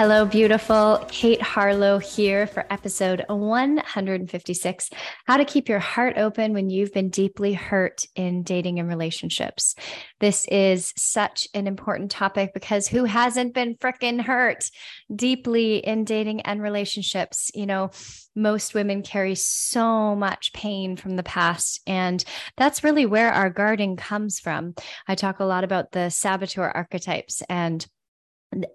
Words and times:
Hello, 0.00 0.24
beautiful. 0.24 1.04
Kate 1.08 1.42
Harlow 1.42 1.98
here 1.98 2.46
for 2.46 2.64
episode 2.70 3.24
156 3.28 4.90
How 5.26 5.36
to 5.36 5.44
Keep 5.44 5.68
Your 5.68 5.80
Heart 5.80 6.18
Open 6.18 6.52
When 6.52 6.70
You've 6.70 6.92
Been 6.92 7.08
Deeply 7.10 7.52
Hurt 7.52 8.04
in 8.14 8.44
Dating 8.44 8.78
and 8.78 8.88
Relationships. 8.88 9.74
This 10.20 10.46
is 10.52 10.94
such 10.96 11.48
an 11.52 11.66
important 11.66 12.12
topic 12.12 12.54
because 12.54 12.86
who 12.86 13.06
hasn't 13.06 13.54
been 13.54 13.74
freaking 13.74 14.20
hurt 14.20 14.70
deeply 15.12 15.78
in 15.78 16.04
dating 16.04 16.42
and 16.42 16.62
relationships? 16.62 17.50
You 17.52 17.66
know, 17.66 17.90
most 18.36 18.74
women 18.74 19.02
carry 19.02 19.34
so 19.34 20.14
much 20.14 20.52
pain 20.52 20.96
from 20.96 21.16
the 21.16 21.24
past. 21.24 21.80
And 21.88 22.24
that's 22.56 22.84
really 22.84 23.04
where 23.04 23.32
our 23.32 23.50
guarding 23.50 23.96
comes 23.96 24.38
from. 24.38 24.76
I 25.08 25.16
talk 25.16 25.40
a 25.40 25.44
lot 25.44 25.64
about 25.64 25.90
the 25.90 26.08
saboteur 26.08 26.70
archetypes 26.72 27.42
and 27.48 27.84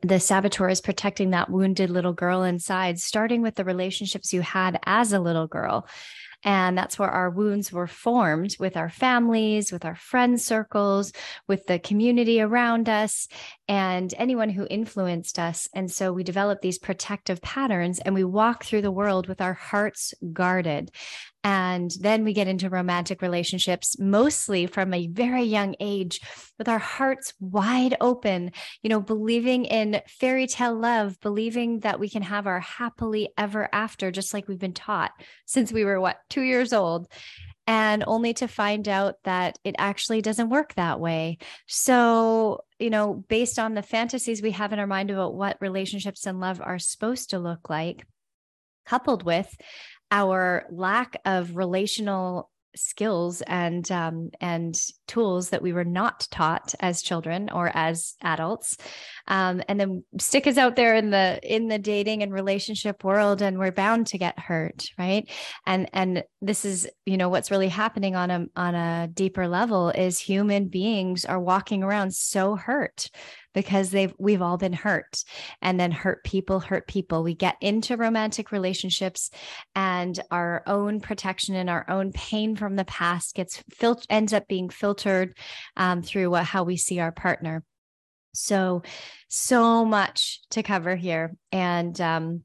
the 0.02 0.20
saboteur 0.20 0.70
is 0.70 0.82
protecting 0.82 1.32
that 1.32 1.50
wounded 1.50 1.90
little 1.90 2.14
girl 2.14 2.44
inside, 2.44 3.00
starting 3.00 3.42
with 3.42 3.56
the 3.56 3.66
relationships 3.66 4.34
you 4.34 4.42
had 4.42 4.80
as 4.86 5.14
a 5.14 5.20
little 5.20 5.48
girl. 5.48 5.88
And 6.44 6.78
that's 6.78 7.00
where 7.00 7.10
our 7.10 7.30
wounds 7.30 7.72
were 7.72 7.88
formed 7.88 8.58
with 8.60 8.76
our 8.76 8.90
families, 8.90 9.72
with 9.72 9.86
our 9.86 9.96
friend 9.96 10.40
circles, 10.40 11.14
with 11.48 11.66
the 11.68 11.80
community 11.80 12.42
around 12.42 12.90
us, 12.90 13.28
and 13.68 14.14
anyone 14.18 14.50
who 14.50 14.68
influenced 14.70 15.40
us. 15.40 15.70
And 15.74 15.90
so 15.90 16.12
we 16.12 16.24
develop 16.24 16.62
these 16.62 16.80
protective 16.80 17.42
patterns 17.42 18.00
and 18.00 18.14
we 18.14 18.26
walk 18.26 18.66
through 18.66 18.82
the 18.82 18.92
world 18.92 19.28
with 19.28 19.42
our 19.42 19.54
hearts 19.54 20.14
guarded. 20.34 20.92
And 21.44 21.92
then 22.00 22.24
we 22.24 22.34
get 22.34 22.48
into 22.48 22.70
romantic 22.70 23.22
relationships, 23.22 24.00
mostly 24.00 24.66
from 24.66 24.94
a 24.94 25.08
very 25.08 25.44
young 25.44 25.76
age, 25.80 26.22
with 26.58 26.70
our 26.70 26.80
hearts 26.80 27.34
wide 27.40 27.98
open, 28.00 28.52
you 28.82 28.90
know, 28.90 29.02
believing 29.02 29.66
in 29.66 30.02
fairy 30.08 30.48
tale 30.48 30.76
love, 30.76 31.20
believing 31.20 31.80
that 31.82 32.00
we 32.00 32.10
can 32.10 32.22
have 32.22 32.48
our 32.48 32.62
happily 32.62 33.30
ever 33.38 33.68
after, 33.74 34.10
just 34.10 34.34
like 34.34 34.48
we've 34.48 34.60
been 34.60 34.74
taught 34.74 35.12
since 35.46 35.72
we 35.72 35.84
were, 35.84 36.00
what, 36.00 36.18
two 36.30 36.44
years 36.44 36.72
old 36.72 37.08
and 37.66 38.04
only 38.08 38.34
to 38.34 38.48
find 38.48 38.88
out 38.90 39.16
that 39.24 39.58
it 39.64 39.76
actually 39.78 40.22
doesn't 40.22 40.50
work 40.50 40.74
that 40.74 41.00
way. 41.00 41.38
So, 41.68 42.66
you 42.78 42.90
know, 42.90 43.14
based 43.14 43.58
on 43.58 43.74
the 43.74 43.82
fantasies 43.82 44.42
we 44.42 44.52
have 44.52 44.74
in 44.74 44.80
our 44.80 44.88
mind 44.88 45.10
about 45.12 45.34
what 45.34 45.58
relationships 45.62 46.26
and 46.26 46.40
love 46.40 46.60
are 46.62 46.80
supposed 46.80 47.30
to 47.30 47.40
look 47.40 47.70
like, 47.70 48.06
coupled 48.86 49.24
with 49.24 49.56
our 50.14 50.68
lack 50.70 51.20
of 51.26 51.58
relational 51.58 52.52
skills 52.76 53.42
and 53.42 53.92
um, 53.92 54.30
and 54.40 54.80
tools 55.08 55.50
that 55.50 55.62
we 55.62 55.74
were 55.74 55.84
not 55.84 56.28
taught 56.32 56.74
as 56.80 57.02
children 57.02 57.50
or 57.50 57.72
as 57.74 58.16
adults. 58.22 58.78
Um, 59.28 59.62
and 59.68 59.80
then 59.80 60.04
stick 60.20 60.46
us 60.48 60.58
out 60.58 60.76
there 60.76 60.96
in 60.96 61.10
the 61.10 61.40
in 61.44 61.68
the 61.68 61.80
dating 61.80 62.22
and 62.22 62.32
relationship 62.32 63.04
world 63.04 63.42
and 63.42 63.58
we're 63.58 63.72
bound 63.72 64.08
to 64.08 64.18
get 64.18 64.40
hurt 64.40 64.86
right? 64.98 65.30
And 65.66 65.90
and 65.94 66.24
this 66.44 66.66
is 66.66 66.90
you 67.06 67.16
know 67.16 67.30
what's 67.30 67.52
really 67.52 67.70
happening 67.70 68.16
on 68.16 68.30
a 68.30 68.46
on 68.56 68.76
a 68.76 69.08
deeper 69.08 69.48
level 69.48 69.90
is 69.90 70.20
human 70.20 70.68
beings 70.68 71.24
are 71.24 71.40
walking 71.40 71.84
around 71.84 72.14
so 72.14 72.56
hurt 72.56 73.10
because 73.54 73.92
they've 73.92 74.14
we've 74.18 74.42
all 74.42 74.58
been 74.58 74.74
hurt. 74.74 75.24
And 75.62 75.80
then 75.80 75.92
hurt 75.92 76.24
people 76.24 76.60
hurt 76.60 76.88
people. 76.88 77.24
We 77.24 77.34
get 77.34 77.56
into 77.62 77.98
romantic 77.98 78.52
relationships 78.52 79.30
and 79.76 80.20
our 80.32 80.64
own 80.68 81.00
protection 81.00 81.56
and 81.56 81.70
our 81.70 81.90
own 81.90 82.12
pain 82.12 82.56
from 82.56 82.76
the 82.76 82.86
past 82.86 83.36
gets 83.36 83.64
filtered 83.72 84.08
ends 84.10 84.34
up 84.34 84.48
being 84.48 84.70
filtered 84.70 85.38
um, 85.78 86.02
through 86.02 86.30
what, 86.30 86.44
how 86.44 86.64
we 86.64 86.78
see 86.78 87.00
our 87.00 87.12
partner. 87.12 87.64
So 88.34 88.82
so 89.30 89.86
much 89.86 90.42
to 90.52 90.64
cover 90.64 90.96
here. 90.96 91.36
And 91.52 92.00
um, 92.02 92.44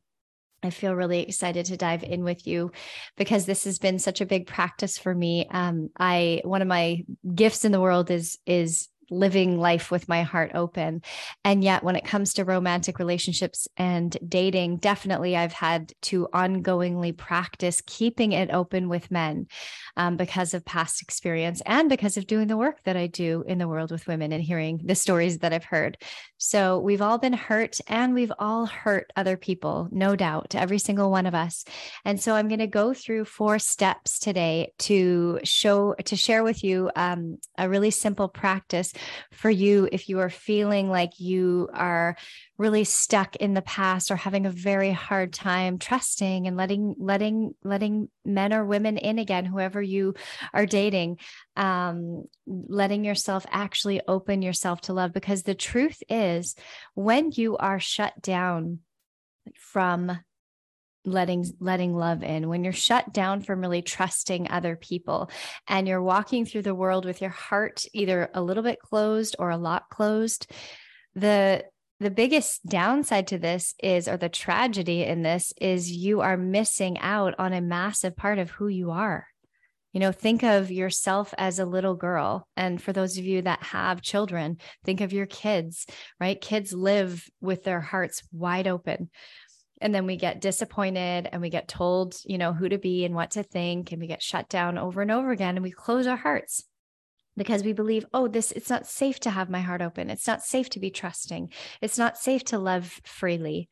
I 0.62 0.70
feel 0.70 0.94
really 0.94 1.20
excited 1.22 1.66
to 1.66 1.76
dive 1.76 2.02
in 2.02 2.24
with 2.24 2.46
you 2.46 2.72
because 3.16 3.46
this 3.46 3.64
has 3.64 3.78
been 3.78 3.98
such 3.98 4.20
a 4.20 4.26
big 4.26 4.46
practice 4.46 4.98
for 4.98 5.14
me. 5.14 5.46
Um, 5.50 5.90
I 5.98 6.42
one 6.44 6.62
of 6.62 6.68
my 6.68 7.04
gifts 7.34 7.64
in 7.64 7.72
the 7.72 7.80
world 7.80 8.10
is 8.10 8.38
is 8.46 8.88
living 9.10 9.58
life 9.58 9.90
with 9.90 10.08
my 10.08 10.22
heart 10.22 10.52
open. 10.54 11.02
And 11.44 11.62
yet, 11.64 11.82
when 11.82 11.96
it 11.96 12.04
comes 12.04 12.34
to 12.34 12.44
romantic 12.44 12.98
relationships 12.98 13.68
and 13.76 14.16
dating, 14.26 14.78
definitely 14.78 15.36
I've 15.36 15.52
had 15.52 15.92
to 16.02 16.28
ongoingly 16.32 17.16
practice 17.16 17.82
keeping 17.86 18.32
it 18.32 18.50
open 18.52 18.88
with 18.88 19.10
men 19.10 19.46
um, 19.96 20.16
because 20.16 20.54
of 20.54 20.64
past 20.64 21.02
experience 21.02 21.62
and 21.66 21.88
because 21.88 22.16
of 22.16 22.26
doing 22.26 22.48
the 22.48 22.56
work 22.56 22.82
that 22.84 22.96
I 22.96 23.06
do 23.06 23.44
in 23.46 23.58
the 23.58 23.68
world 23.68 23.90
with 23.90 24.06
women 24.06 24.32
and 24.32 24.42
hearing 24.42 24.80
the 24.84 24.94
stories 24.94 25.38
that 25.38 25.52
I've 25.52 25.64
heard. 25.64 25.98
So, 26.36 26.78
we've 26.78 27.02
all 27.02 27.18
been 27.18 27.32
hurt 27.32 27.78
and 27.88 28.14
we've 28.14 28.32
all 28.38 28.66
hurt 28.66 29.12
other 29.16 29.36
people, 29.36 29.88
no 29.90 30.16
doubt, 30.16 30.54
every 30.54 30.78
single 30.78 31.10
one 31.10 31.26
of 31.26 31.34
us. 31.34 31.64
And 32.04 32.20
so, 32.20 32.34
I'm 32.34 32.48
going 32.48 32.58
to 32.58 32.66
go 32.66 32.94
through 32.94 33.24
four 33.24 33.58
steps 33.58 34.18
today 34.18 34.72
to 34.80 35.40
show, 35.44 35.94
to 36.04 36.16
share 36.16 36.44
with 36.44 36.62
you 36.62 36.90
um, 36.94 37.38
a 37.56 37.68
really 37.68 37.90
simple 37.90 38.28
practice 38.28 38.92
for 39.32 39.50
you 39.50 39.88
if 39.92 40.08
you 40.08 40.20
are 40.20 40.30
feeling 40.30 40.90
like 40.90 41.18
you 41.18 41.68
are 41.72 42.16
really 42.56 42.84
stuck 42.84 43.36
in 43.36 43.54
the 43.54 43.62
past 43.62 44.10
or 44.10 44.16
having 44.16 44.46
a 44.46 44.50
very 44.50 44.90
hard 44.90 45.32
time 45.32 45.78
trusting 45.78 46.46
and 46.46 46.56
letting 46.56 46.94
letting 46.98 47.54
letting 47.62 48.08
men 48.24 48.52
or 48.52 48.64
women 48.64 48.96
in 48.98 49.18
again 49.18 49.44
whoever 49.44 49.80
you 49.80 50.14
are 50.52 50.66
dating 50.66 51.18
um, 51.58 52.24
letting 52.46 53.04
yourself 53.04 53.44
actually 53.50 54.00
open 54.06 54.42
yourself 54.42 54.80
to 54.82 54.92
love. 54.92 55.12
Because 55.12 55.42
the 55.42 55.54
truth 55.54 56.02
is 56.08 56.54
when 56.94 57.30
you 57.32 57.56
are 57.56 57.80
shut 57.80 58.20
down 58.22 58.78
from 59.56 60.18
letting 61.10 61.44
letting 61.60 61.94
love 61.94 62.22
in 62.22 62.48
when 62.48 62.64
you're 62.64 62.72
shut 62.72 63.12
down 63.12 63.40
from 63.40 63.60
really 63.60 63.82
trusting 63.82 64.50
other 64.50 64.76
people 64.76 65.30
and 65.66 65.88
you're 65.88 66.02
walking 66.02 66.44
through 66.44 66.62
the 66.62 66.74
world 66.74 67.04
with 67.04 67.20
your 67.20 67.30
heart 67.30 67.84
either 67.92 68.30
a 68.34 68.42
little 68.42 68.62
bit 68.62 68.80
closed 68.80 69.36
or 69.38 69.50
a 69.50 69.56
lot 69.56 69.88
closed 69.90 70.50
the 71.14 71.64
the 72.00 72.10
biggest 72.10 72.64
downside 72.64 73.26
to 73.28 73.38
this 73.38 73.74
is 73.82 74.06
or 74.06 74.16
the 74.16 74.28
tragedy 74.28 75.02
in 75.02 75.22
this 75.22 75.52
is 75.60 75.90
you 75.90 76.20
are 76.20 76.36
missing 76.36 76.98
out 77.00 77.34
on 77.38 77.52
a 77.52 77.60
massive 77.60 78.16
part 78.16 78.38
of 78.38 78.50
who 78.50 78.68
you 78.68 78.92
are. 78.92 79.26
You 79.92 80.00
know 80.00 80.12
think 80.12 80.44
of 80.44 80.70
yourself 80.70 81.34
as 81.38 81.58
a 81.58 81.64
little 81.64 81.96
girl. 81.96 82.46
And 82.56 82.80
for 82.80 82.92
those 82.92 83.18
of 83.18 83.24
you 83.24 83.42
that 83.42 83.62
have 83.64 84.00
children 84.00 84.58
think 84.84 85.00
of 85.00 85.12
your 85.12 85.26
kids 85.26 85.86
right? 86.20 86.40
Kids 86.40 86.72
live 86.72 87.26
with 87.40 87.64
their 87.64 87.80
hearts 87.80 88.22
wide 88.32 88.68
open 88.68 89.10
and 89.80 89.94
then 89.94 90.06
we 90.06 90.16
get 90.16 90.40
disappointed 90.40 91.28
and 91.30 91.40
we 91.40 91.50
get 91.50 91.68
told 91.68 92.16
you 92.24 92.38
know 92.38 92.52
who 92.52 92.68
to 92.68 92.78
be 92.78 93.04
and 93.04 93.14
what 93.14 93.32
to 93.32 93.42
think 93.42 93.92
and 93.92 94.00
we 94.00 94.06
get 94.06 94.22
shut 94.22 94.48
down 94.48 94.78
over 94.78 95.02
and 95.02 95.10
over 95.10 95.30
again 95.30 95.56
and 95.56 95.62
we 95.62 95.70
close 95.70 96.06
our 96.06 96.16
hearts 96.16 96.64
because 97.36 97.62
we 97.62 97.72
believe 97.72 98.04
oh 98.12 98.28
this 98.28 98.52
it's 98.52 98.68
not 98.68 98.86
safe 98.86 99.18
to 99.20 99.30
have 99.30 99.48
my 99.48 99.60
heart 99.60 99.80
open. 99.80 100.10
It's 100.10 100.26
not 100.26 100.42
safe 100.42 100.68
to 100.70 100.80
be 100.80 100.90
trusting. 100.90 101.50
It's 101.80 101.96
not 101.96 102.18
safe 102.18 102.44
to 102.46 102.58
love 102.58 103.00
freely 103.04 103.68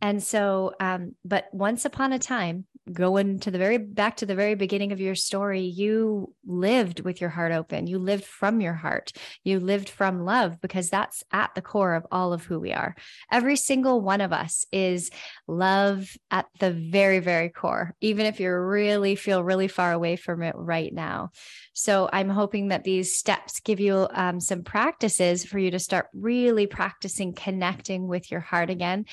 And 0.00 0.22
so, 0.22 0.72
um, 0.80 1.14
but 1.24 1.46
once 1.52 1.84
upon 1.84 2.12
a 2.12 2.18
time, 2.18 2.66
going 2.92 3.38
to 3.40 3.50
the 3.50 3.58
very 3.58 3.78
back 3.78 4.16
to 4.16 4.26
the 4.26 4.34
very 4.34 4.54
beginning 4.54 4.92
of 4.92 5.00
your 5.00 5.14
story, 5.14 5.60
you 5.60 6.34
lived 6.46 7.00
with 7.00 7.20
your 7.20 7.30
heart 7.30 7.52
open. 7.52 7.86
You 7.86 7.98
lived 7.98 8.24
from 8.24 8.60
your 8.60 8.74
heart. 8.74 9.12
You 9.44 9.60
lived 9.60 9.88
from 9.88 10.24
love 10.24 10.60
because 10.60 10.90
that's 10.90 11.22
at 11.32 11.54
the 11.54 11.62
core 11.62 11.94
of 11.94 12.06
all 12.10 12.32
of 12.32 12.44
who 12.44 12.58
we 12.58 12.72
are. 12.72 12.94
Every 13.30 13.56
single 13.56 14.00
one 14.00 14.20
of 14.20 14.32
us 14.32 14.64
is 14.72 15.10
love 15.46 16.08
at 16.30 16.46
the 16.60 16.72
very, 16.72 17.20
very 17.20 17.48
core, 17.48 17.94
even 18.00 18.26
if 18.26 18.40
you 18.40 18.52
really 18.52 19.14
feel 19.14 19.44
really 19.44 19.68
far 19.68 19.92
away 19.92 20.16
from 20.16 20.42
it 20.42 20.54
right 20.56 20.92
now. 20.92 21.30
So 21.72 22.08
I'm 22.12 22.28
hoping 22.28 22.68
that 22.68 22.84
these 22.84 23.16
steps 23.16 23.60
give 23.60 23.80
you 23.80 24.08
um, 24.10 24.40
some 24.40 24.62
practices 24.62 25.44
for 25.44 25.58
you 25.58 25.70
to 25.70 25.78
start 25.78 26.08
really 26.12 26.66
practicing 26.66 27.34
connecting 27.34 28.08
with 28.08 28.30
your 28.30 28.40
heart 28.40 28.70
again 28.70 29.04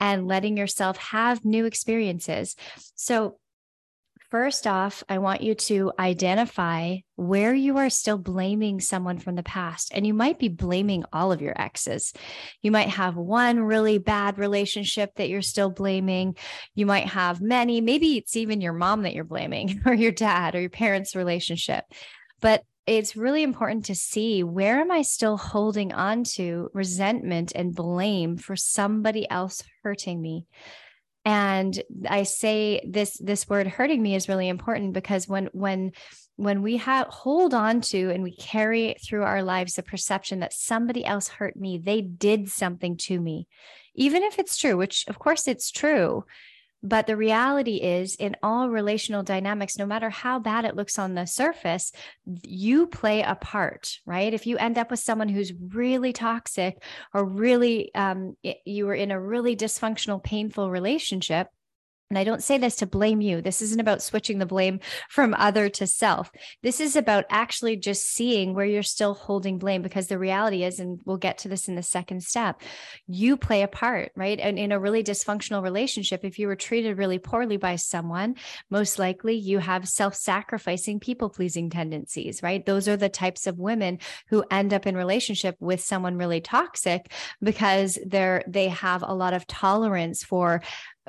and 0.00 0.26
letting 0.34 0.56
yourself 0.56 0.96
have 0.96 1.44
new 1.44 1.64
experiences. 1.64 2.56
So 2.96 3.38
First 4.30 4.66
off, 4.66 5.04
I 5.08 5.18
want 5.18 5.42
you 5.42 5.54
to 5.54 5.92
identify 5.96 6.96
where 7.14 7.54
you 7.54 7.76
are 7.76 7.88
still 7.88 8.18
blaming 8.18 8.80
someone 8.80 9.18
from 9.18 9.36
the 9.36 9.44
past. 9.44 9.92
And 9.94 10.04
you 10.04 10.12
might 10.12 10.40
be 10.40 10.48
blaming 10.48 11.04
all 11.12 11.30
of 11.30 11.40
your 11.40 11.54
exes. 11.56 12.12
You 12.60 12.72
might 12.72 12.88
have 12.88 13.14
one 13.14 13.60
really 13.60 13.98
bad 13.98 14.38
relationship 14.38 15.14
that 15.14 15.28
you're 15.28 15.40
still 15.40 15.70
blaming. 15.70 16.34
You 16.74 16.84
might 16.84 17.06
have 17.06 17.40
many. 17.40 17.80
Maybe 17.80 18.16
it's 18.16 18.34
even 18.34 18.60
your 18.60 18.72
mom 18.72 19.02
that 19.02 19.14
you're 19.14 19.22
blaming, 19.22 19.82
or 19.86 19.94
your 19.94 20.10
dad, 20.10 20.56
or 20.56 20.60
your 20.60 20.68
parents' 20.68 21.14
relationship. 21.14 21.84
But 22.40 22.64
it's 22.86 23.16
really 23.16 23.42
important 23.42 23.86
to 23.86 23.94
see 23.94 24.42
where 24.42 24.80
am 24.80 24.90
I 24.90 25.02
still 25.02 25.36
holding 25.36 25.92
on 25.92 26.24
to 26.34 26.70
resentment 26.74 27.52
and 27.54 27.74
blame 27.74 28.36
for 28.36 28.56
somebody 28.56 29.28
else 29.30 29.62
hurting 29.82 30.20
me? 30.20 30.46
And 31.26 31.82
i 32.08 32.24
say 32.24 32.86
this 32.86 33.16
this 33.16 33.48
word 33.48 33.66
hurting 33.66 34.02
me 34.02 34.14
is 34.14 34.28
really 34.28 34.48
important 34.48 34.92
because 34.92 35.26
when 35.26 35.48
when 35.52 35.92
when 36.36 36.60
we 36.60 36.76
have 36.76 37.06
hold 37.06 37.54
on 37.54 37.80
to 37.80 38.10
and 38.10 38.22
we 38.22 38.36
carry 38.36 38.96
through 39.02 39.22
our 39.22 39.42
lives 39.42 39.74
the 39.74 39.82
perception 39.82 40.40
that 40.40 40.52
somebody 40.52 41.02
else 41.04 41.28
hurt 41.28 41.56
me 41.56 41.78
they 41.78 42.02
did 42.02 42.50
something 42.50 42.96
to 42.98 43.18
me. 43.18 43.48
Even 43.94 44.22
if 44.22 44.38
it's 44.38 44.58
true 44.58 44.76
which 44.76 45.06
of 45.08 45.18
course 45.18 45.48
it's 45.48 45.70
true 45.70 46.24
but 46.84 47.06
the 47.06 47.16
reality 47.16 47.76
is, 47.76 48.14
in 48.14 48.36
all 48.42 48.68
relational 48.68 49.22
dynamics, 49.22 49.78
no 49.78 49.86
matter 49.86 50.10
how 50.10 50.38
bad 50.38 50.66
it 50.66 50.76
looks 50.76 50.98
on 50.98 51.14
the 51.14 51.24
surface, 51.24 51.90
you 52.42 52.86
play 52.86 53.22
a 53.22 53.34
part, 53.34 53.98
right? 54.04 54.34
If 54.34 54.46
you 54.46 54.58
end 54.58 54.76
up 54.76 54.90
with 54.90 55.00
someone 55.00 55.30
who's 55.30 55.54
really 55.54 56.12
toxic 56.12 56.82
or 57.14 57.24
really, 57.24 57.92
um, 57.94 58.36
you 58.66 58.84
were 58.84 58.94
in 58.94 59.10
a 59.10 59.20
really 59.20 59.56
dysfunctional, 59.56 60.22
painful 60.22 60.70
relationship, 60.70 61.48
and 62.10 62.18
I 62.18 62.24
don't 62.24 62.42
say 62.42 62.58
this 62.58 62.76
to 62.76 62.86
blame 62.86 63.20
you. 63.20 63.40
This 63.40 63.62
isn't 63.62 63.80
about 63.80 64.02
switching 64.02 64.38
the 64.38 64.46
blame 64.46 64.80
from 65.08 65.34
other 65.34 65.68
to 65.70 65.86
self. 65.86 66.30
This 66.62 66.78
is 66.78 66.96
about 66.96 67.24
actually 67.30 67.76
just 67.76 68.04
seeing 68.04 68.54
where 68.54 68.66
you're 68.66 68.82
still 68.82 69.14
holding 69.14 69.58
blame 69.58 69.80
because 69.82 70.06
the 70.06 70.18
reality 70.18 70.64
is, 70.64 70.78
and 70.78 71.00
we'll 71.04 71.16
get 71.16 71.38
to 71.38 71.48
this 71.48 71.66
in 71.66 71.76
the 71.76 71.82
second 71.82 72.22
step, 72.22 72.60
you 73.06 73.36
play 73.36 73.62
a 73.62 73.68
part, 73.68 74.12
right? 74.14 74.38
And 74.38 74.58
in 74.58 74.70
a 74.70 74.78
really 74.78 75.02
dysfunctional 75.02 75.62
relationship, 75.62 76.24
if 76.24 76.38
you 76.38 76.46
were 76.46 76.56
treated 76.56 76.98
really 76.98 77.18
poorly 77.18 77.56
by 77.56 77.76
someone, 77.76 78.36
most 78.70 78.98
likely 78.98 79.34
you 79.34 79.58
have 79.58 79.88
self 79.88 80.14
sacrificing, 80.14 81.00
people 81.00 81.30
pleasing 81.30 81.70
tendencies, 81.70 82.42
right? 82.42 82.64
Those 82.64 82.86
are 82.86 82.98
the 82.98 83.08
types 83.08 83.46
of 83.46 83.58
women 83.58 83.98
who 84.28 84.44
end 84.50 84.74
up 84.74 84.86
in 84.86 84.96
relationship 84.96 85.56
with 85.58 85.80
someone 85.80 86.16
really 86.16 86.42
toxic 86.42 87.10
because 87.42 87.98
they're, 88.06 88.44
they 88.46 88.68
have 88.68 89.02
a 89.02 89.14
lot 89.14 89.32
of 89.32 89.46
tolerance 89.46 90.22
for 90.22 90.62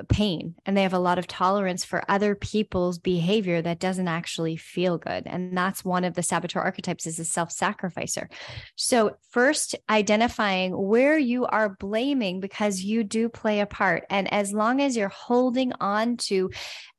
pain 0.04 0.56
and 0.66 0.76
they 0.76 0.84
have 0.84 0.94
a 0.94 1.00
lot 1.00 1.18
of 1.18 1.28
tolerance 1.28 1.86
for 1.86 2.04
other 2.10 2.36
people's 2.36 3.00
behavior 3.00 3.62
that 3.62 3.80
doesn't 3.80 4.08
actually 4.08 4.58
feel 4.58 4.98
good 4.98 5.24
and 5.26 5.58
that's 5.58 5.86
one 5.86 6.04
of 6.04 6.14
the 6.14 6.24
saboteur 6.24 6.60
archetypes 6.60 7.08
is 7.08 7.20
a 7.20 7.26
self-sacrificer 7.26 8.30
so 8.76 9.16
first 9.32 9.76
identifying 9.90 10.72
where 10.72 11.18
you 11.18 11.46
are 11.46 11.78
blaming 11.80 12.40
because 12.40 12.82
you 12.82 13.04
do 13.04 13.30
play 13.30 13.62
a 13.62 13.66
part 13.66 14.06
and 14.10 14.32
as 14.34 14.52
long 14.52 14.82
as 14.82 14.98
you're 14.98 15.08
holding 15.08 15.72
on 15.80 16.18
to 16.18 16.52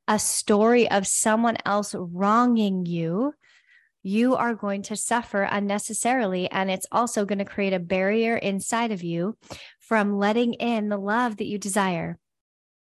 a 0.08 0.18
story 0.18 0.90
of 0.90 1.06
someone 1.06 1.56
else 1.66 1.94
wronging 1.94 2.86
you 2.86 3.32
you 4.02 4.36
are 4.36 4.54
going 4.54 4.82
to 4.82 4.94
suffer 4.94 5.42
unnecessarily. 5.42 6.48
And 6.48 6.70
it's 6.70 6.86
also 6.92 7.24
going 7.24 7.40
to 7.40 7.44
create 7.44 7.72
a 7.72 7.80
barrier 7.80 8.36
inside 8.36 8.92
of 8.92 9.02
you 9.02 9.36
from 9.80 10.16
letting 10.16 10.54
in 10.54 10.88
the 10.88 10.96
love 10.96 11.38
that 11.38 11.46
you 11.46 11.58
desire 11.58 12.16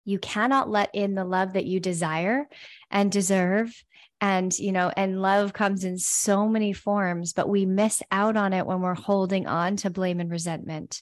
you 0.05 0.19
cannot 0.19 0.69
let 0.69 0.91
in 0.93 1.15
the 1.15 1.25
love 1.25 1.53
that 1.53 1.65
you 1.65 1.79
desire 1.79 2.47
and 2.89 3.11
deserve. 3.11 3.73
And 4.21 4.57
you 4.57 4.71
know 4.71 4.91
and 4.95 5.21
love 5.21 5.51
comes 5.51 5.83
in 5.83 5.97
so 5.97 6.47
many 6.47 6.71
forms 6.71 7.33
but 7.33 7.49
we 7.49 7.65
miss 7.65 8.01
out 8.11 8.37
on 8.37 8.53
it 8.53 8.65
when 8.65 8.79
we're 8.79 8.93
holding 8.93 9.45
on 9.45 9.75
to 9.77 9.89
blame 9.89 10.21
and 10.21 10.31
resentment. 10.31 11.01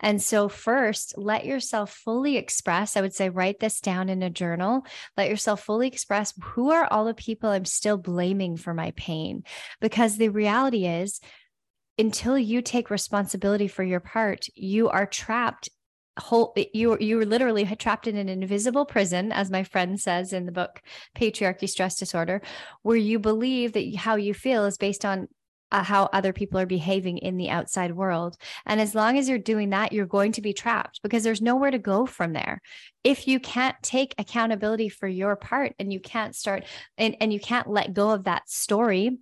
And 0.00 0.20
so 0.20 0.48
first 0.48 1.18
let 1.18 1.44
yourself 1.44 1.92
fully 1.92 2.38
express 2.38 2.96
i 2.96 3.02
would 3.02 3.14
say 3.14 3.28
write 3.28 3.60
this 3.60 3.80
down 3.80 4.08
in 4.08 4.22
a 4.22 4.30
journal. 4.30 4.86
Let 5.14 5.28
yourself 5.28 5.62
fully 5.62 5.88
express 5.88 6.32
who 6.42 6.70
are 6.70 6.88
all 6.90 7.04
the 7.04 7.12
people 7.12 7.50
i'm 7.50 7.66
still 7.66 7.98
blaming 7.98 8.56
for 8.56 8.72
my 8.72 8.92
pain. 8.92 9.44
Because 9.82 10.16
the 10.16 10.30
reality 10.30 10.86
is 10.86 11.20
until 11.98 12.36
you 12.36 12.62
take 12.62 12.90
responsibility 12.90 13.68
for 13.68 13.84
your 13.84 14.00
part 14.00 14.46
you 14.54 14.88
are 14.88 15.06
trapped 15.06 15.68
whole 16.18 16.54
you 16.72 16.96
you 17.00 17.16
were 17.16 17.26
literally 17.26 17.64
trapped 17.76 18.06
in 18.06 18.16
an 18.16 18.28
invisible 18.28 18.84
prison 18.84 19.32
as 19.32 19.50
my 19.50 19.64
friend 19.64 20.00
says 20.00 20.32
in 20.32 20.46
the 20.46 20.52
book 20.52 20.80
patriarchy 21.16 21.68
stress 21.68 21.98
disorder 21.98 22.40
where 22.82 22.96
you 22.96 23.18
believe 23.18 23.72
that 23.72 23.96
how 23.96 24.14
you 24.14 24.32
feel 24.32 24.64
is 24.64 24.76
based 24.76 25.04
on 25.04 25.26
uh, 25.72 25.82
how 25.82 26.08
other 26.12 26.32
people 26.32 26.60
are 26.60 26.66
behaving 26.66 27.18
in 27.18 27.36
the 27.36 27.50
outside 27.50 27.96
world. 27.96 28.36
And 28.64 28.80
as 28.80 28.94
long 28.94 29.18
as 29.18 29.28
you're 29.28 29.38
doing 29.38 29.70
that 29.70 29.92
you're 29.92 30.06
going 30.06 30.30
to 30.32 30.40
be 30.40 30.52
trapped 30.52 31.00
because 31.02 31.24
there's 31.24 31.42
nowhere 31.42 31.72
to 31.72 31.78
go 31.78 32.06
from 32.06 32.32
there. 32.32 32.60
If 33.02 33.26
you 33.26 33.40
can't 33.40 33.74
take 33.82 34.14
accountability 34.16 34.88
for 34.88 35.08
your 35.08 35.34
part 35.34 35.74
and 35.80 35.92
you 35.92 35.98
can't 35.98 36.36
start 36.36 36.64
and, 36.96 37.16
and 37.20 37.32
you 37.32 37.40
can't 37.40 37.68
let 37.68 37.92
go 37.92 38.10
of 38.10 38.24
that 38.24 38.48
story 38.48 39.18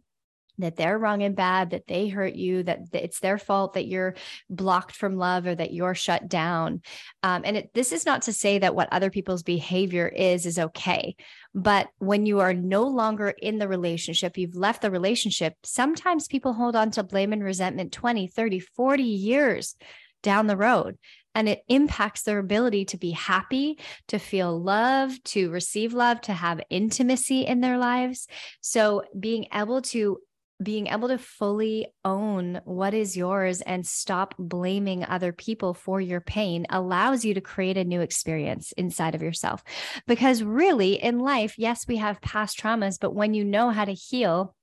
that 0.59 0.77
they're 0.77 0.99
wrong 0.99 1.23
and 1.23 1.35
bad, 1.35 1.71
that 1.71 1.87
they 1.87 2.09
hurt 2.09 2.35
you, 2.35 2.63
that 2.63 2.81
it's 2.93 3.21
their 3.21 3.39
fault 3.39 3.75
that 3.75 3.87
you're 3.87 4.15
blocked 4.51 4.95
from 4.95 5.17
love 5.17 5.47
or 5.47 5.55
that 5.55 5.73
you're 5.73 5.95
shut 5.95 6.29
down. 6.29 6.83
Um, 7.23 7.43
and 7.45 7.57
it, 7.57 7.75
this 7.75 7.93
is 7.93 8.07
not 8.07 8.23
to 8.23 8.33
say 8.33 8.59
that 8.59 8.75
what 8.75 8.93
other 8.93 9.11
people's 9.11 9.43
behavior 9.43 10.09
is, 10.09 10.47
is 10.47 10.59
okay. 10.59 11.17
But 11.55 11.89
when 11.99 12.27
you 12.27 12.41
are 12.41 12.55
no 12.55 12.85
longer 12.85 13.31
in 13.31 13.59
the 13.59 13.69
relationship, 13.69 14.39
you've 14.39 14.57
left 14.57 14.83
the 14.83 14.91
relationship, 14.91 15.55
sometimes 15.63 16.27
people 16.29 16.53
hold 16.53 16.77
on 16.77 16.91
to 16.93 17.03
blame 17.03 17.33
and 17.33 17.43
resentment 17.43 17.93
20, 17.93 18.27
30, 18.29 18.61
40 18.61 19.03
years 19.03 19.77
down 20.23 20.47
the 20.47 20.57
road 20.57 20.99
and 21.35 21.49
it 21.49 21.63
impacts 21.69 22.23
their 22.23 22.39
ability 22.39 22.85
to 22.87 22.99
be 22.99 23.13
happy, 23.13 23.79
to 24.09 24.19
feel 24.19 24.61
love, 24.61 25.23
to 25.25 25.51
receive 25.51 25.95
love, 25.95 26.21
to 26.23 26.33
have 26.33 26.61
intimacy 26.71 27.47
in 27.47 27.61
their 27.61 27.79
lives. 27.79 28.27
So, 28.61 29.03
being 29.19 29.47
able 29.53 29.83
to 29.83 30.19
being 30.63 30.87
able 30.87 31.09
to 31.09 31.19
fully 31.19 31.87
own 32.05 32.61
what 32.65 32.95
is 32.95 33.17
yours 33.17 33.61
and 33.61 33.87
stop 33.87 34.35
blaming 34.39 35.05
other 35.05 35.33
people 35.33 35.75
for 35.75 36.01
your 36.01 36.21
pain 36.21 36.67
allows 36.71 37.25
you 37.25 37.35
to 37.35 37.41
create 37.41 37.77
a 37.77 37.85
new 37.85 38.01
experience 38.01 38.73
inside 38.73 39.15
of 39.15 39.23
yourself. 39.23 39.63
Because 40.07 40.43
really, 40.43 40.95
in 40.95 41.19
life, 41.19 41.55
yes, 41.59 41.87
we 41.87 41.97
have 41.97 42.21
past 42.21 42.59
traumas, 42.59 42.99
but 43.01 43.15
when 43.15 43.35
you 43.35 43.45
know 43.45 43.71
how 43.71 43.85
to 43.85 43.93
heal, 43.93 44.55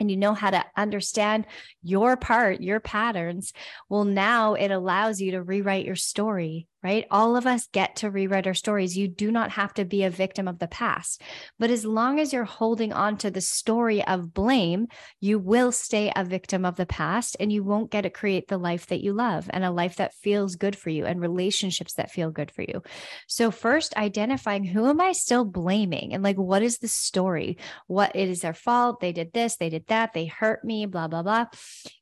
and 0.00 0.10
you 0.10 0.16
know 0.16 0.34
how 0.34 0.50
to 0.50 0.64
understand 0.76 1.46
your 1.84 2.16
part, 2.16 2.60
your 2.60 2.80
patterns, 2.80 3.52
well, 3.88 4.04
now 4.04 4.54
it 4.54 4.72
allows 4.72 5.20
you 5.20 5.30
to 5.32 5.42
rewrite 5.42 5.86
your 5.86 5.94
story 5.94 6.66
right? 6.82 7.06
All 7.10 7.36
of 7.36 7.46
us 7.46 7.68
get 7.72 7.96
to 7.96 8.10
rewrite 8.10 8.46
our 8.46 8.54
stories. 8.54 8.96
You 8.96 9.06
do 9.06 9.30
not 9.30 9.52
have 9.52 9.72
to 9.74 9.84
be 9.84 10.02
a 10.02 10.10
victim 10.10 10.48
of 10.48 10.58
the 10.58 10.66
past. 10.66 11.22
But 11.58 11.70
as 11.70 11.84
long 11.84 12.18
as 12.18 12.32
you're 12.32 12.44
holding 12.44 12.92
on 12.92 13.16
to 13.18 13.30
the 13.30 13.40
story 13.40 14.04
of 14.04 14.34
blame, 14.34 14.88
you 15.20 15.38
will 15.38 15.70
stay 15.70 16.12
a 16.14 16.24
victim 16.24 16.64
of 16.64 16.76
the 16.76 16.86
past 16.86 17.36
and 17.38 17.52
you 17.52 17.62
won't 17.62 17.90
get 17.90 18.02
to 18.02 18.10
create 18.10 18.48
the 18.48 18.58
life 18.58 18.86
that 18.86 19.02
you 19.02 19.12
love 19.12 19.48
and 19.50 19.64
a 19.64 19.70
life 19.70 19.96
that 19.96 20.14
feels 20.14 20.56
good 20.56 20.74
for 20.74 20.90
you 20.90 21.06
and 21.06 21.20
relationships 21.20 21.94
that 21.94 22.10
feel 22.10 22.30
good 22.30 22.50
for 22.50 22.62
you. 22.62 22.82
So, 23.28 23.50
first, 23.50 23.96
identifying 23.96 24.64
who 24.64 24.86
am 24.86 25.00
I 25.00 25.12
still 25.12 25.44
blaming 25.44 26.12
and 26.12 26.22
like 26.22 26.36
what 26.36 26.62
is 26.62 26.78
the 26.78 26.88
story? 26.88 27.58
What 27.86 28.16
it 28.16 28.28
is 28.28 28.40
their 28.40 28.54
fault? 28.54 29.00
They 29.00 29.12
did 29.12 29.32
this, 29.32 29.56
they 29.56 29.68
did 29.68 29.86
that, 29.86 30.12
they 30.14 30.26
hurt 30.26 30.64
me, 30.64 30.86
blah, 30.86 31.08
blah, 31.08 31.22
blah. 31.22 31.46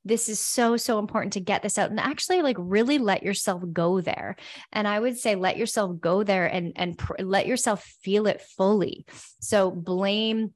This 0.05 0.29
is 0.29 0.41
so, 0.41 0.77
so 0.77 0.99
important 0.99 1.35
to 1.35 1.41
get 1.41 1.63
this 1.63 1.77
out 1.77 1.91
and 1.91 2.01
actually 2.01 2.41
like 2.41 2.57
really 2.59 2.99
let 2.99 3.23
yourself 3.23 3.63
go 3.73 4.01
there 4.01 4.37
and 4.73 4.87
I 4.87 4.99
would 4.99 5.19
say 5.19 5.35
let 5.35 5.57
yourself 5.57 6.01
go 6.01 6.23
there 6.23 6.47
and 6.47 6.73
and 6.77 6.97
pr- 6.97 7.15
let 7.21 7.47
yourself 7.47 7.85
feel 8.03 8.27
it 8.27 8.43
fully. 8.57 9.05
So 9.41 9.71
blame 9.71 10.55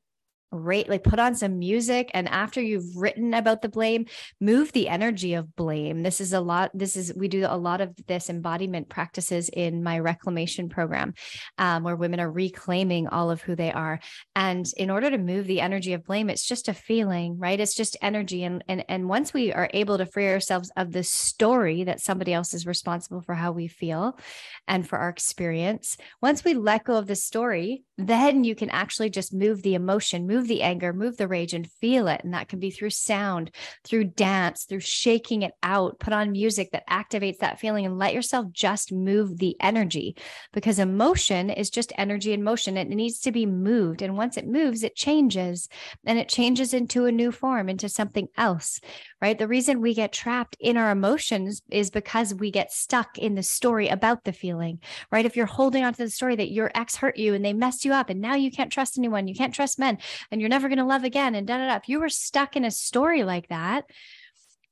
rate 0.54 0.88
like 0.88 1.04
put 1.04 1.18
on 1.18 1.34
some 1.34 1.58
music 1.58 2.10
and 2.14 2.28
after 2.28 2.60
you've 2.60 2.96
written 2.96 3.34
about 3.34 3.62
the 3.62 3.68
blame 3.68 4.06
move 4.40 4.72
the 4.72 4.88
energy 4.88 5.34
of 5.34 5.54
blame. 5.56 6.02
This 6.02 6.20
is 6.20 6.32
a 6.32 6.40
lot 6.40 6.70
this 6.74 6.96
is 6.96 7.12
we 7.14 7.28
do 7.28 7.46
a 7.48 7.56
lot 7.56 7.80
of 7.80 7.94
this 8.06 8.30
embodiment 8.30 8.88
practices 8.88 9.48
in 9.48 9.82
my 9.82 9.98
reclamation 9.98 10.68
program 10.68 11.14
um, 11.58 11.82
where 11.82 11.96
women 11.96 12.20
are 12.20 12.30
reclaiming 12.30 13.08
all 13.08 13.30
of 13.30 13.42
who 13.42 13.56
they 13.56 13.72
are. 13.72 14.00
And 14.34 14.66
in 14.76 14.90
order 14.90 15.10
to 15.10 15.18
move 15.18 15.46
the 15.46 15.60
energy 15.60 15.92
of 15.92 16.04
blame 16.04 16.30
it's 16.30 16.46
just 16.46 16.68
a 16.68 16.74
feeling 16.74 17.38
right? 17.38 17.60
It's 17.60 17.74
just 17.74 17.96
energy. 18.00 18.44
And 18.44 18.64
and 18.68 18.84
and 18.88 19.08
once 19.08 19.34
we 19.34 19.52
are 19.52 19.70
able 19.74 19.98
to 19.98 20.06
free 20.06 20.28
ourselves 20.28 20.70
of 20.76 20.92
the 20.92 21.02
story 21.02 21.84
that 21.84 22.00
somebody 22.00 22.32
else 22.32 22.54
is 22.54 22.66
responsible 22.66 23.20
for 23.20 23.34
how 23.34 23.52
we 23.52 23.68
feel 23.68 24.18
and 24.66 24.88
for 24.88 24.98
our 24.98 25.08
experience 25.08 25.96
once 26.22 26.44
we 26.44 26.54
let 26.54 26.84
go 26.84 26.96
of 26.96 27.06
the 27.06 27.16
story 27.16 27.84
then 27.98 28.44
you 28.44 28.54
can 28.54 28.70
actually 28.70 29.10
just 29.10 29.32
move 29.32 29.62
the 29.62 29.74
emotion 29.74 30.26
move 30.26 30.43
move 30.44 30.48
the 30.48 30.62
anger, 30.62 30.92
move 30.92 31.16
the 31.16 31.26
rage 31.26 31.54
and 31.54 31.70
feel 31.70 32.06
it. 32.06 32.20
And 32.22 32.34
that 32.34 32.48
can 32.48 32.58
be 32.58 32.70
through 32.70 32.90
sound, 32.90 33.50
through 33.82 34.04
dance, 34.04 34.64
through 34.64 34.80
shaking 34.80 35.40
it 35.40 35.54
out. 35.62 35.98
Put 35.98 36.12
on 36.12 36.32
music 36.32 36.70
that 36.72 36.86
activates 36.86 37.38
that 37.38 37.58
feeling 37.58 37.86
and 37.86 37.98
let 37.98 38.12
yourself 38.12 38.52
just 38.52 38.92
move 38.92 39.38
the 39.38 39.56
energy 39.58 40.16
because 40.52 40.78
emotion 40.78 41.48
is 41.48 41.70
just 41.70 41.94
energy 41.96 42.34
in 42.34 42.44
motion. 42.44 42.76
It 42.76 42.88
needs 42.88 43.20
to 43.20 43.32
be 43.32 43.46
moved. 43.46 44.02
And 44.02 44.18
once 44.18 44.36
it 44.36 44.46
moves, 44.46 44.82
it 44.82 44.96
changes 44.96 45.68
and 46.04 46.18
it 46.18 46.28
changes 46.28 46.74
into 46.74 47.06
a 47.06 47.12
new 47.12 47.32
form, 47.32 47.70
into 47.70 47.88
something 47.88 48.28
else 48.36 48.80
right? 49.24 49.38
The 49.38 49.48
reason 49.48 49.80
we 49.80 49.94
get 49.94 50.12
trapped 50.12 50.54
in 50.60 50.76
our 50.76 50.90
emotions 50.90 51.62
is 51.70 51.88
because 51.88 52.34
we 52.34 52.50
get 52.50 52.70
stuck 52.70 53.16
in 53.16 53.36
the 53.36 53.42
story 53.42 53.88
about 53.88 54.24
the 54.24 54.34
feeling, 54.34 54.80
right? 55.10 55.24
If 55.24 55.34
you're 55.34 55.46
holding 55.46 55.82
on 55.82 55.94
to 55.94 56.04
the 56.04 56.10
story 56.10 56.36
that 56.36 56.52
your 56.52 56.70
ex 56.74 56.96
hurt 56.96 57.16
you 57.16 57.32
and 57.32 57.42
they 57.42 57.54
messed 57.54 57.86
you 57.86 57.94
up 57.94 58.10
and 58.10 58.20
now 58.20 58.34
you 58.34 58.50
can't 58.50 58.70
trust 58.70 58.98
anyone, 58.98 59.26
you 59.26 59.34
can't 59.34 59.54
trust 59.54 59.78
men, 59.78 59.96
and 60.34 60.40
you're 60.40 60.50
never 60.50 60.66
going 60.66 60.78
to 60.78 60.84
love 60.84 61.04
again, 61.04 61.36
and 61.36 61.46
da 61.46 61.58
da 61.58 61.68
da. 61.68 61.76
If 61.76 61.88
you 61.88 62.00
were 62.00 62.08
stuck 62.08 62.56
in 62.56 62.64
a 62.64 62.70
story 62.72 63.22
like 63.22 63.50
that, 63.50 63.84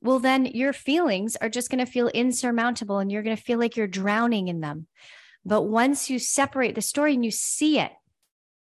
well, 0.01 0.19
then 0.19 0.45
your 0.45 0.73
feelings 0.73 1.37
are 1.37 1.49
just 1.49 1.71
going 1.71 1.79
to 1.79 1.91
feel 1.91 2.09
insurmountable 2.09 2.99
and 2.99 3.13
you're 3.13 3.23
going 3.23 3.37
to 3.37 3.43
feel 3.43 3.61
like 3.61 3.77
you're 3.77 3.87
drowning 3.87 4.49
in 4.49 4.61
them. 4.61 4.89
But 5.45 5.63
once 5.63 6.11
you 6.11 6.19
separate 6.19 6.75
the 6.75 6.83
story 6.83 7.15
and 7.15 7.25
you 7.25 7.31
see 7.31 7.79
it, 7.79 7.93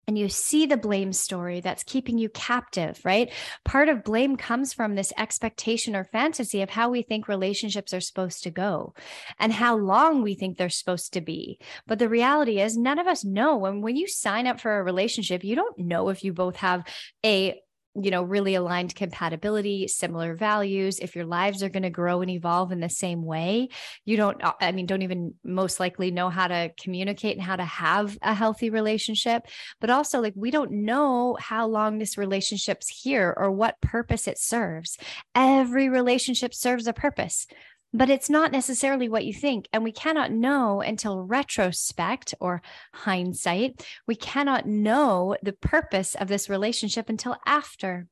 and 0.08 0.18
you 0.18 0.30
see 0.30 0.64
the 0.64 0.78
blame 0.78 1.12
story 1.12 1.60
that's 1.60 1.84
keeping 1.84 2.16
you 2.16 2.30
captive, 2.30 2.98
right? 3.04 3.30
Part 3.66 3.90
of 3.90 4.02
blame 4.02 4.36
comes 4.36 4.72
from 4.72 4.94
this 4.94 5.12
expectation 5.18 5.94
or 5.94 6.02
fantasy 6.02 6.62
of 6.62 6.70
how 6.70 6.88
we 6.88 7.02
think 7.02 7.28
relationships 7.28 7.92
are 7.92 8.00
supposed 8.00 8.42
to 8.44 8.50
go 8.50 8.94
and 9.38 9.52
how 9.52 9.76
long 9.76 10.22
we 10.22 10.34
think 10.34 10.56
they're 10.56 10.70
supposed 10.70 11.12
to 11.12 11.20
be. 11.20 11.60
But 11.86 11.98
the 11.98 12.08
reality 12.08 12.58
is, 12.58 12.74
none 12.76 12.98
of 12.98 13.06
us 13.06 13.22
know. 13.22 13.66
And 13.66 13.82
when 13.82 13.96
you 13.96 14.08
sign 14.08 14.46
up 14.46 14.58
for 14.58 14.78
a 14.78 14.82
relationship, 14.82 15.44
you 15.44 15.54
don't 15.54 15.78
know 15.78 16.08
if 16.08 16.24
you 16.24 16.32
both 16.32 16.56
have 16.56 16.84
a 17.22 17.60
you 17.95 18.11
know, 18.11 18.23
really 18.23 18.54
aligned 18.54 18.95
compatibility, 18.95 19.88
similar 19.88 20.35
values, 20.35 20.99
if 20.99 21.16
your 21.16 21.25
lives 21.25 21.62
are 21.62 21.68
going 21.68 21.83
to 21.83 21.90
grow 21.90 22.21
and 22.21 22.30
evolve 22.30 22.71
in 22.71 22.80
the 22.80 22.88
same 22.88 23.25
way, 23.25 23.68
you 24.04 24.16
don't, 24.16 24.42
uh, 24.42 24.52
I 24.61 24.73
mean, 24.73 24.87
don't 24.87 25.02
even 25.02 25.35
most 25.45 25.80
likely 25.80 26.11
know 26.11 26.30
how 26.30 26.49
to 26.49 26.71
communicate 26.80 27.37
and 27.37 27.45
how 27.45 27.57
to 27.57 27.64
have 27.64 28.16
a 28.23 28.35
healthy 28.35 28.71
relationship. 28.71 29.47
But 29.80 29.90
also, 29.90 30.21
like, 30.21 30.35
we 30.37 30.50
don't 30.50 30.71
know 30.71 31.37
how 31.40 31.66
long 31.66 31.99
this 31.99 32.18
relationship's 32.18 32.88
here 32.88 33.35
or 33.37 33.50
what 33.50 33.80
purpose 33.80 34.28
it 34.28 34.38
serves. 34.38 34.97
Every 35.35 35.88
relationship 35.88 36.54
serves 36.54 36.87
a 36.87 36.92
purpose 36.92 37.47
but 37.92 38.11
it's 38.11 38.28
not 38.28 38.52
necessarily 38.52 39.09
what 39.09 39.25
you 39.25 39.33
think. 39.33 39.68
And 39.73 39.83
we 39.83 39.92
cannot 39.92 40.33
know 40.33 40.80
until 40.80 41.23
retrospect 41.23 42.35
or 42.40 42.62
hindsight. 42.92 43.85
We 44.07 44.14
cannot 44.14 44.66
know 44.66 45.37
the 45.42 45.52
purpose 45.52 46.14
of 46.14 46.28
this 46.28 46.49
relationship 46.49 47.09
until 47.09 47.37
after, 47.47 48.07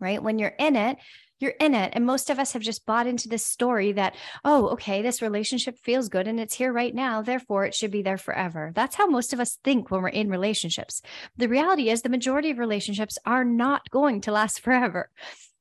right? 0.00 0.22
When 0.22 0.38
you're 0.38 0.54
in 0.58 0.76
it, 0.76 0.98
you're 1.38 1.54
in 1.60 1.74
it. 1.74 1.92
And 1.94 2.06
most 2.06 2.30
of 2.30 2.38
us 2.38 2.52
have 2.52 2.62
just 2.62 2.86
bought 2.86 3.06
into 3.06 3.28
this 3.28 3.44
story 3.44 3.92
that, 3.92 4.14
oh, 4.44 4.68
okay, 4.70 5.02
this 5.02 5.20
relationship 5.20 5.78
feels 5.78 6.08
good 6.08 6.26
and 6.26 6.40
it's 6.40 6.54
here 6.54 6.72
right 6.72 6.94
now. 6.94 7.20
Therefore, 7.20 7.66
it 7.66 7.74
should 7.74 7.90
be 7.90 8.02
there 8.02 8.16
forever. 8.16 8.72
That's 8.74 8.96
how 8.96 9.06
most 9.06 9.32
of 9.32 9.40
us 9.40 9.58
think 9.62 9.90
when 9.90 10.02
we're 10.02 10.08
in 10.08 10.30
relationships. 10.30 11.02
The 11.36 11.48
reality 11.48 11.90
is, 11.90 12.02
the 12.02 12.08
majority 12.08 12.50
of 12.50 12.58
relationships 12.58 13.18
are 13.26 13.44
not 13.44 13.90
going 13.90 14.22
to 14.22 14.32
last 14.32 14.60
forever. 14.62 15.10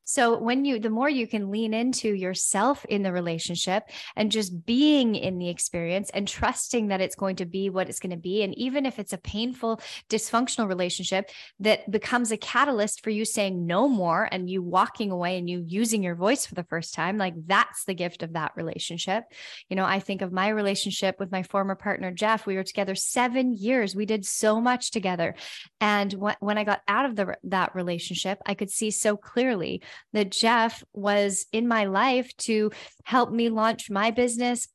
So 0.06 0.38
when 0.38 0.66
you 0.66 0.80
the 0.80 0.90
more 0.90 1.10
you 1.10 1.28
can 1.28 1.52
lean 1.52 1.74
into 1.74 2.14
yourself 2.14 2.86
in 2.86 3.04
the 3.04 3.12
relationship 3.12 3.84
and 4.16 4.32
just 4.32 4.66
being 4.66 5.16
in 5.16 5.40
the 5.40 5.50
experience 5.50 6.10
and 6.14 6.28
trusting 6.28 6.88
that 6.88 7.02
it's 7.02 7.16
going 7.16 7.38
to 7.38 7.46
be 7.46 7.70
what 7.70 7.90
it's 7.90 8.00
going 8.00 8.12
to 8.12 8.18
be 8.18 8.44
and 8.44 8.58
even 8.58 8.86
if 8.86 9.00
it's 9.00 9.14
a 9.14 9.18
painful 9.18 9.82
dysfunctional 10.10 10.68
relationship 10.68 11.30
that 11.60 11.90
becomes 11.90 12.32
a 12.32 12.38
catalyst 12.38 13.04
for 13.04 13.10
you 13.10 13.26
saying 13.26 13.66
no 13.66 13.88
more 13.88 14.30
and 14.32 14.50
you 14.50 14.62
walking 14.62 15.12
away 15.12 15.38
and 15.38 15.50
you 15.50 15.64
using 15.66 16.04
your 16.04 16.16
voice 16.16 16.46
for 16.46 16.56
the 16.56 16.64
first 16.64 16.94
time 16.94 17.18
like 17.18 17.34
that's 17.48 17.86
the 17.86 17.94
gift 17.94 18.24
of 18.24 18.34
that 18.34 18.52
relationship. 18.56 19.24
You 19.70 19.76
know, 19.76 19.86
I 19.86 20.00
think 20.00 20.22
of 20.22 20.32
my 20.32 20.50
relationship 20.50 21.20
with 21.20 21.32
my 21.32 21.44
former 21.44 21.76
partner 21.76 22.12
Jeff. 22.12 22.46
We 22.46 22.56
were 22.56 22.64
together 22.64 22.96
7 22.96 23.54
years. 23.54 23.96
We 23.96 24.06
did 24.06 24.26
so 24.26 24.62
much 24.62 24.92
together. 24.92 25.36
And 25.82 26.14
when 26.40 26.58
I 26.58 26.64
got 26.64 26.82
out 26.88 27.06
of 27.06 27.16
the 27.16 27.36
that 27.44 27.76
relationship, 27.76 28.40
I 28.46 28.54
could 28.54 28.70
see 28.70 28.92
so 28.92 29.18
clearly 29.18 29.82
that 30.14 30.32
Jeff 30.32 30.84
was 30.94 31.46
in 31.52 31.68
my 31.68 31.86
life 31.86 32.36
to 32.38 32.72
help 33.04 33.32
me 33.32 33.50
launch 33.50 33.90
my 33.90 34.12
business, 34.12 34.68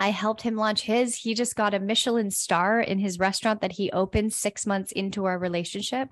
I 0.00 0.08
helped 0.08 0.42
him 0.42 0.56
launch 0.56 0.82
his. 0.82 1.16
He 1.16 1.34
just 1.34 1.54
got 1.54 1.72
a 1.72 1.78
Michelin 1.78 2.30
star 2.30 2.80
in 2.80 2.98
his 2.98 3.18
restaurant 3.18 3.60
that 3.60 3.72
he 3.72 3.92
opened 3.92 4.32
six 4.32 4.66
months 4.66 4.90
into 4.90 5.24
our 5.24 5.38
relationship. 5.38 6.08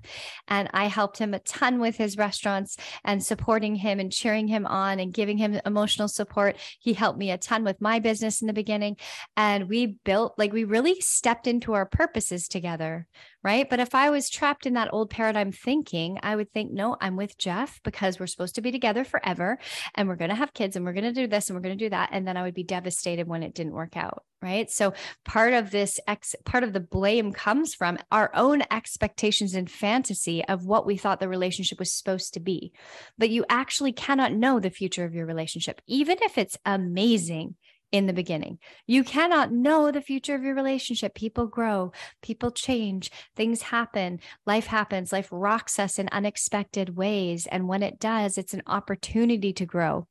And 0.47 0.71
I 0.73 0.87
helped 0.87 1.19
him 1.19 1.35
a 1.35 1.41
ton 1.41 1.81
with 1.81 1.97
his 1.97 2.17
restaurants 2.17 2.77
and 3.05 3.23
supporting 3.23 3.75
him 3.75 3.99
and 3.99 4.13
cheering 4.13 4.47
him 4.47 4.67
on 4.67 5.01
and 5.01 5.13
giving 5.13 5.37
him 5.37 5.61
emotional 5.67 6.09
support. 6.09 6.57
He 6.79 6.93
helped 6.93 7.19
me 7.19 7.33
a 7.33 7.39
ton 7.39 7.65
with 7.65 7.81
my 7.81 7.99
business 7.99 8.41
in 8.41 8.47
the 8.47 8.53
beginning. 8.53 8.97
And 9.37 9.69
we 9.69 9.99
built, 10.05 10.39
like, 10.39 10.53
we 10.53 10.65
really 10.65 11.01
stepped 11.01 11.49
into 11.49 11.73
our 11.73 11.87
purposes 11.87 12.47
together 12.47 13.09
right? 13.43 13.69
But 13.69 13.81
if 13.81 13.95
I 13.95 14.11
was 14.11 14.31
trapped 14.31 14.67
in 14.67 14.75
that 14.75 14.93
old 14.93 15.11
paradigm 15.11 15.53
thinking, 15.53 16.19
I 16.23 16.37
would 16.37 16.53
think, 16.53 16.73
no, 16.73 16.97
I'm 17.01 17.17
with 17.17 17.39
Jeff 17.39 17.81
because 17.83 18.19
we're 18.21 18.27
supposed 18.27 18.55
to 18.55 18.61
be 18.61 18.71
together 18.71 19.05
forever 19.05 19.59
and 19.95 20.09
we're 20.09 20.17
going 20.17 20.31
to 20.31 20.37
have 20.37 20.55
kids 20.55 20.77
and 20.77 20.85
we're 20.85 20.93
going 20.93 21.05
to 21.05 21.13
do 21.13 21.27
this 21.27 21.49
and 21.49 21.57
we're 21.57 21.63
going 21.63 21.77
to 21.77 21.85
do 21.85 21.91
that. 21.91 22.11
And 22.13 22.27
then 22.27 22.37
I 22.37 22.43
would 22.43 22.55
be 22.55 22.63
devastated 22.63 23.27
when 23.27 23.43
it 23.43 23.55
didn't 23.55 23.73
work 23.73 23.97
out. 23.97 24.25
Right. 24.41 24.69
So 24.69 24.93
part 25.25 25.53
of 25.53 25.71
this 25.71 26.01
ex 26.09 26.35
part 26.45 26.65
of 26.65 26.73
the 26.73 26.81
blame 26.81 27.33
comes 27.33 27.75
from 27.75 27.97
our 28.11 28.29
own 28.35 28.63
expectations 28.73 29.55
and 29.55 29.71
fantasy 29.71 30.45
of 30.45 30.67
what 30.67 30.85
we 30.85 30.97
thought 30.97 31.21
the 31.21 31.29
relationship 31.29 31.79
was 31.79 31.97
supposed 31.97 32.35
to 32.35 32.41
be. 32.41 32.73
But 33.17 33.31
you 33.31 33.45
actually 33.49 33.93
cannot 33.93 34.33
know 34.33 34.59
the 34.59 34.71
future 34.71 35.05
of 35.05 35.15
your 35.15 35.27
relationship, 35.27 35.81
even 35.87 36.19
if 36.23 36.39
it's 36.39 36.59
amazing 36.67 37.55
in 37.93 38.07
the 38.07 38.13
beginning. 38.13 38.59
You 38.87 39.05
cannot 39.05 39.53
know 39.53 39.91
the 39.91 40.01
future 40.01 40.35
of 40.35 40.43
your 40.43 40.55
relationship. 40.55 41.15
People 41.15 41.47
grow, 41.47 41.93
people 42.23 42.51
change, 42.51 43.11
things 43.37 43.63
happen, 43.63 44.19
life 44.47 44.67
happens, 44.67 45.13
life 45.13 45.29
rocks 45.31 45.79
us 45.79 45.99
in 45.99 46.09
unexpected 46.11 46.97
ways. 46.97 47.47
And 47.47 47.69
when 47.69 47.83
it 47.83 48.01
does, 48.01 48.39
it's 48.39 48.55
an 48.55 48.63
opportunity 48.67 49.53
to 49.53 49.67
grow. 49.67 50.09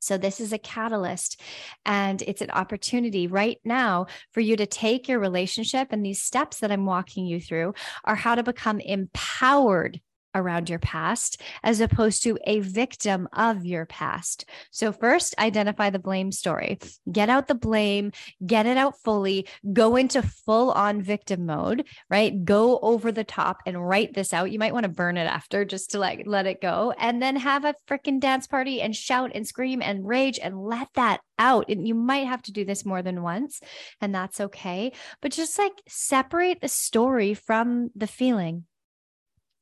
So, 0.00 0.16
this 0.16 0.40
is 0.40 0.52
a 0.52 0.58
catalyst 0.58 1.40
and 1.84 2.22
it's 2.22 2.40
an 2.40 2.52
opportunity 2.52 3.26
right 3.26 3.58
now 3.64 4.06
for 4.32 4.40
you 4.40 4.56
to 4.56 4.66
take 4.66 5.08
your 5.08 5.18
relationship. 5.18 5.88
And 5.90 6.06
these 6.06 6.22
steps 6.22 6.60
that 6.60 6.70
I'm 6.70 6.86
walking 6.86 7.26
you 7.26 7.40
through 7.40 7.74
are 8.04 8.14
how 8.14 8.36
to 8.36 8.44
become 8.44 8.78
empowered 8.78 10.00
around 10.34 10.68
your 10.68 10.78
past 10.78 11.40
as 11.62 11.80
opposed 11.80 12.22
to 12.22 12.38
a 12.44 12.60
victim 12.60 13.28
of 13.32 13.64
your 13.64 13.86
past. 13.86 14.44
So, 14.70 14.92
first, 14.92 15.34
identify 15.38 15.90
the 15.90 15.98
blame 15.98 16.32
story, 16.32 16.78
get 17.10 17.28
out 17.28 17.48
the 17.48 17.54
blame, 17.54 18.12
get 18.44 18.66
it 18.66 18.76
out 18.76 19.00
fully, 19.02 19.46
go 19.72 19.96
into 19.96 20.22
full 20.22 20.70
on 20.72 21.02
victim 21.02 21.46
mode, 21.46 21.86
right? 22.10 22.44
Go 22.44 22.78
over 22.80 23.12
the 23.12 23.24
top 23.24 23.58
and 23.66 23.86
write 23.86 24.14
this 24.14 24.32
out. 24.32 24.52
You 24.52 24.58
might 24.58 24.74
want 24.74 24.84
to 24.84 24.90
burn 24.90 25.16
it 25.16 25.26
after 25.26 25.64
just 25.64 25.90
to 25.92 25.98
like 25.98 26.22
let 26.26 26.46
it 26.46 26.60
go 26.60 26.92
and 26.98 27.22
then 27.22 27.36
have 27.36 27.64
a 27.64 27.74
freaking 27.86 28.20
dance 28.20 28.46
party 28.46 28.80
and 28.80 28.94
shout 28.94 29.32
and 29.34 29.46
scream 29.46 29.82
and 29.82 30.06
rage 30.06 30.38
and 30.42 30.62
let 30.62 30.88
that 30.94 31.20
out. 31.38 31.66
And 31.68 31.86
you 31.86 31.94
might 31.94 32.26
have 32.26 32.42
to 32.42 32.52
do 32.52 32.64
this 32.64 32.84
more 32.84 33.02
than 33.02 33.22
once, 33.22 33.60
and 34.00 34.14
that's 34.14 34.40
okay. 34.40 34.92
But 35.20 35.32
just 35.32 35.58
like 35.58 35.80
separate 35.88 36.60
the 36.60 36.68
story 36.68 37.34
from 37.34 37.90
the 37.94 38.06
feeling 38.06 38.64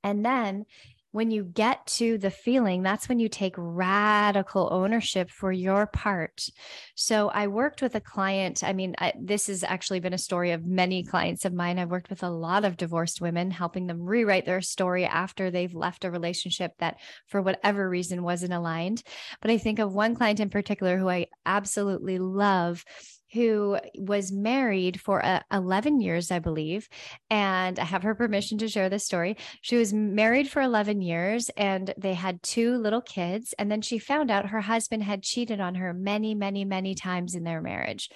and 0.06 0.24
then 0.24 0.66
when 1.10 1.32
you 1.32 1.42
get 1.42 1.84
to 1.86 2.16
the 2.18 2.30
feeling, 2.30 2.82
that's 2.82 3.08
when 3.08 3.18
you 3.18 3.28
take 3.28 3.54
radical 3.56 4.68
ownership 4.70 5.30
for 5.30 5.50
your 5.50 5.86
part. 5.86 6.48
So 6.94 7.28
I 7.30 7.48
worked 7.48 7.82
with 7.82 7.94
a 7.96 8.00
client. 8.00 8.62
I 8.62 8.72
mean, 8.72 8.94
I, 8.98 9.14
this 9.18 9.48
has 9.48 9.64
actually 9.64 9.98
been 10.00 10.12
a 10.12 10.18
story 10.18 10.52
of 10.52 10.64
many 10.64 11.02
clients 11.02 11.44
of 11.44 11.54
mine. 11.54 11.78
I've 11.78 11.90
worked 11.90 12.10
with 12.10 12.22
a 12.22 12.28
lot 12.28 12.64
of 12.64 12.76
divorced 12.76 13.20
women, 13.20 13.50
helping 13.50 13.88
them 13.88 14.02
rewrite 14.02 14.46
their 14.46 14.60
story 14.60 15.06
after 15.06 15.50
they've 15.50 15.74
left 15.74 16.04
a 16.04 16.10
relationship 16.10 16.72
that, 16.78 16.98
for 17.26 17.42
whatever 17.42 17.88
reason, 17.88 18.22
wasn't 18.22 18.52
aligned. 18.52 19.02
But 19.40 19.50
I 19.50 19.58
think 19.58 19.80
of 19.80 19.92
one 19.94 20.14
client 20.14 20.38
in 20.38 20.50
particular 20.50 20.98
who 20.98 21.08
I 21.08 21.26
absolutely 21.46 22.18
love 22.18 22.84
who 23.32 23.78
was 23.98 24.32
married 24.32 25.00
for 25.00 25.24
uh, 25.24 25.40
11 25.52 26.00
years, 26.00 26.30
I 26.30 26.38
believe. 26.38 26.88
And 27.30 27.78
I 27.78 27.84
have 27.84 28.02
her 28.02 28.14
permission 28.14 28.58
to 28.58 28.68
share 28.68 28.88
this 28.88 29.04
story. 29.04 29.36
She 29.62 29.76
was 29.76 29.92
married 29.92 30.48
for 30.48 30.62
11 30.62 31.02
years 31.02 31.50
and 31.56 31.92
they 31.98 32.14
had 32.14 32.42
two 32.42 32.76
little 32.76 33.02
kids. 33.02 33.54
And 33.58 33.70
then 33.70 33.82
she 33.82 33.98
found 33.98 34.30
out 34.30 34.50
her 34.50 34.60
husband 34.60 35.02
had 35.02 35.22
cheated 35.22 35.60
on 35.60 35.74
her 35.76 35.92
many, 35.92 36.34
many, 36.34 36.64
many 36.64 36.94
times 36.94 37.34
in 37.34 37.44
their 37.44 37.60
marriage. 37.60 38.10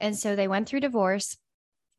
And 0.00 0.16
so 0.16 0.36
they 0.36 0.48
went 0.48 0.68
through 0.68 0.80
divorce. 0.80 1.36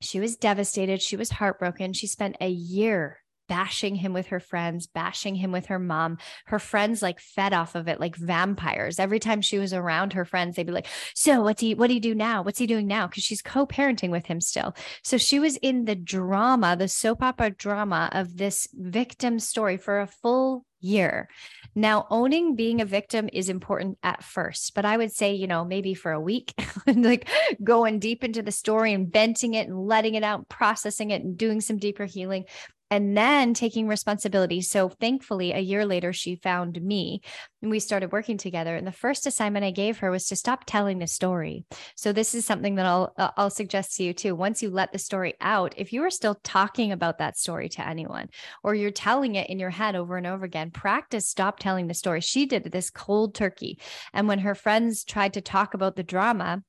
She 0.01 0.19
was 0.19 0.37
devastated. 0.37 1.01
She 1.01 1.15
was 1.15 1.31
heartbroken. 1.31 1.93
She 1.93 2.07
spent 2.07 2.37
a 2.39 2.49
year 2.49 3.19
bashing 3.47 3.95
him 3.95 4.13
with 4.13 4.27
her 4.27 4.39
friends, 4.39 4.87
bashing 4.87 5.35
him 5.35 5.51
with 5.51 5.67
her 5.67 5.79
mom. 5.79 6.17
Her 6.45 6.59
friends 6.59 7.01
like 7.01 7.19
fed 7.19 7.53
off 7.53 7.75
of 7.75 7.87
it 7.87 7.99
like 7.99 8.15
vampires. 8.15 8.99
Every 8.99 9.19
time 9.19 9.41
she 9.41 9.57
was 9.57 9.73
around 9.73 10.13
her 10.13 10.25
friends, 10.25 10.55
they'd 10.55 10.65
be 10.65 10.71
like, 10.71 10.87
"So, 11.13 11.41
what's 11.41 11.61
he 11.61 11.73
what 11.75 11.87
do 11.87 11.93
you 11.93 11.99
do 11.99 12.15
now? 12.15 12.41
What's 12.41 12.59
he 12.59 12.67
doing 12.67 12.87
now?" 12.87 13.07
Because 13.07 13.23
she's 13.23 13.41
co-parenting 13.41 14.09
with 14.09 14.25
him 14.25 14.41
still. 14.41 14.75
So 15.03 15.17
she 15.17 15.39
was 15.39 15.57
in 15.57 15.85
the 15.85 15.95
drama, 15.95 16.75
the 16.75 16.87
soap 16.87 17.23
opera 17.23 17.51
drama 17.51 18.09
of 18.11 18.37
this 18.37 18.67
victim 18.73 19.39
story 19.39 19.77
for 19.77 19.99
a 19.99 20.07
full 20.07 20.65
year. 20.79 21.29
Now, 21.75 22.07
owning 22.09 22.55
being 22.55 22.81
a 22.81 22.85
victim 22.85 23.29
is 23.31 23.49
important 23.49 23.97
at 24.01 24.23
first, 24.23 24.73
but 24.73 24.85
I 24.85 24.97
would 24.97 25.11
say, 25.11 25.33
you 25.33 25.47
know, 25.47 25.63
maybe 25.63 25.93
for 25.93 26.11
a 26.11 26.19
week, 26.19 26.53
like 26.87 27.29
going 27.63 27.99
deep 27.99 28.23
into 28.23 28.41
the 28.41 28.51
story 28.51 28.93
and 28.93 29.11
venting 29.11 29.53
it 29.53 29.67
and 29.67 29.85
letting 29.85 30.15
it 30.15 30.23
out, 30.23 30.49
processing 30.49 31.11
it 31.11 31.23
and 31.23 31.37
doing 31.37 31.61
some 31.61 31.77
deeper 31.77 32.05
healing 32.05 32.45
and 32.89 33.17
then 33.17 33.53
taking 33.53 33.87
responsibility. 33.87 34.61
So 34.61 34.89
thankfully, 34.89 35.51
a 35.51 35.59
year 35.59 35.85
later, 35.85 36.13
she 36.13 36.35
found 36.35 36.81
me 36.81 37.21
and 37.61 37.71
we 37.71 37.79
started 37.79 38.11
working 38.11 38.37
together. 38.37 38.75
And 38.75 38.87
the 38.87 38.91
first 38.91 39.27
assignment 39.27 39.65
I 39.65 39.71
gave 39.71 39.99
her 39.99 40.11
was 40.11 40.27
to 40.27 40.35
stop 40.35 40.63
telling 40.65 40.99
the 40.99 41.07
story. 41.07 41.65
So 41.95 42.13
this 42.13 42.33
is 42.33 42.45
something 42.45 42.75
that 42.75 42.85
I'll 42.85 43.13
uh, 43.17 43.31
I'll 43.35 43.49
suggest 43.49 43.95
to 43.97 44.03
you 44.03 44.13
too. 44.13 44.35
Once 44.35 44.61
you 44.61 44.69
let 44.69 44.91
the 44.91 44.99
story 44.99 45.33
out, 45.41 45.73
if 45.77 45.91
you 45.91 46.03
are 46.03 46.09
still 46.09 46.35
talking 46.43 46.91
about 46.91 47.17
that 47.17 47.37
story 47.37 47.69
to 47.69 47.87
anyone 47.87 48.29
or 48.63 48.75
you're 48.75 48.91
telling 48.91 49.35
it 49.35 49.49
in 49.49 49.59
your 49.59 49.69
head 49.69 49.95
over 49.95 50.17
and 50.17 50.27
over 50.27 50.45
again, 50.45 50.71
practice 50.71 51.27
stop 51.27 51.59
telling 51.59 51.87
the 51.87 51.93
story. 51.93 52.21
She 52.21 52.45
did 52.45 52.63
this 52.63 52.89
cold 52.89 53.35
turkey. 53.35 53.79
And 54.13 54.27
when 54.27 54.39
her 54.39 54.55
friends 54.55 55.03
tried 55.03 55.33
to 55.33 55.41
talk 55.41 55.73
about 55.73 55.95
the 55.95 56.03
drama, 56.03 56.63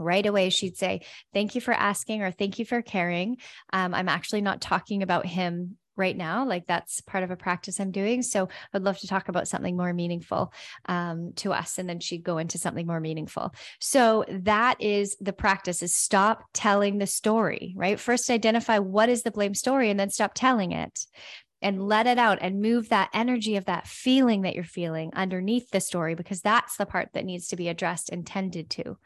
right 0.00 0.26
away 0.26 0.50
she'd 0.50 0.76
say 0.76 1.00
thank 1.32 1.54
you 1.54 1.60
for 1.60 1.72
asking 1.72 2.22
or 2.22 2.30
thank 2.30 2.58
you 2.58 2.64
for 2.64 2.82
caring. 2.82 3.36
Um, 3.72 3.94
i'm 3.94 4.08
actually 4.08 4.40
not 4.40 4.60
talking 4.60 5.02
about 5.02 5.26
him 5.26 5.76
right 5.96 6.16
now 6.16 6.46
like 6.46 6.66
that's 6.66 7.00
part 7.02 7.22
of 7.22 7.30
a 7.30 7.36
practice 7.36 7.78
i'm 7.78 7.90
doing 7.90 8.22
so 8.22 8.48
i'd 8.72 8.82
love 8.82 8.98
to 8.98 9.06
talk 9.06 9.28
about 9.28 9.46
something 9.46 9.76
more 9.76 9.92
meaningful 9.92 10.52
um, 10.86 11.32
to 11.36 11.52
us 11.52 11.78
and 11.78 11.88
then 11.88 12.00
she'd 12.00 12.24
go 12.24 12.38
into 12.38 12.58
something 12.58 12.86
more 12.86 13.00
meaningful. 13.00 13.52
So 13.80 14.24
that 14.28 14.80
is 14.80 15.16
the 15.20 15.32
practice 15.32 15.82
is 15.82 15.94
stop 15.94 16.44
telling 16.52 16.98
the 16.98 17.06
story 17.06 17.74
right? 17.76 18.00
First 18.00 18.30
identify 18.30 18.78
what 18.78 19.08
is 19.08 19.22
the 19.22 19.30
blame 19.30 19.54
story 19.54 19.90
and 19.90 20.00
then 20.00 20.10
stop 20.10 20.32
telling 20.34 20.72
it 20.72 21.06
and 21.62 21.82
let 21.82 22.06
it 22.06 22.18
out 22.18 22.38
and 22.40 22.62
move 22.62 22.88
that 22.88 23.10
energy 23.12 23.56
of 23.56 23.66
that 23.66 23.86
feeling 23.86 24.42
that 24.42 24.54
you're 24.54 24.64
feeling 24.64 25.10
underneath 25.14 25.70
the 25.70 25.80
story 25.80 26.14
because 26.14 26.40
that's 26.40 26.76
the 26.76 26.86
part 26.86 27.10
that 27.12 27.24
needs 27.24 27.48
to 27.48 27.56
be 27.56 27.68
addressed 27.68 28.10
and 28.10 28.26
tended 28.26 28.70
to 28.70 28.96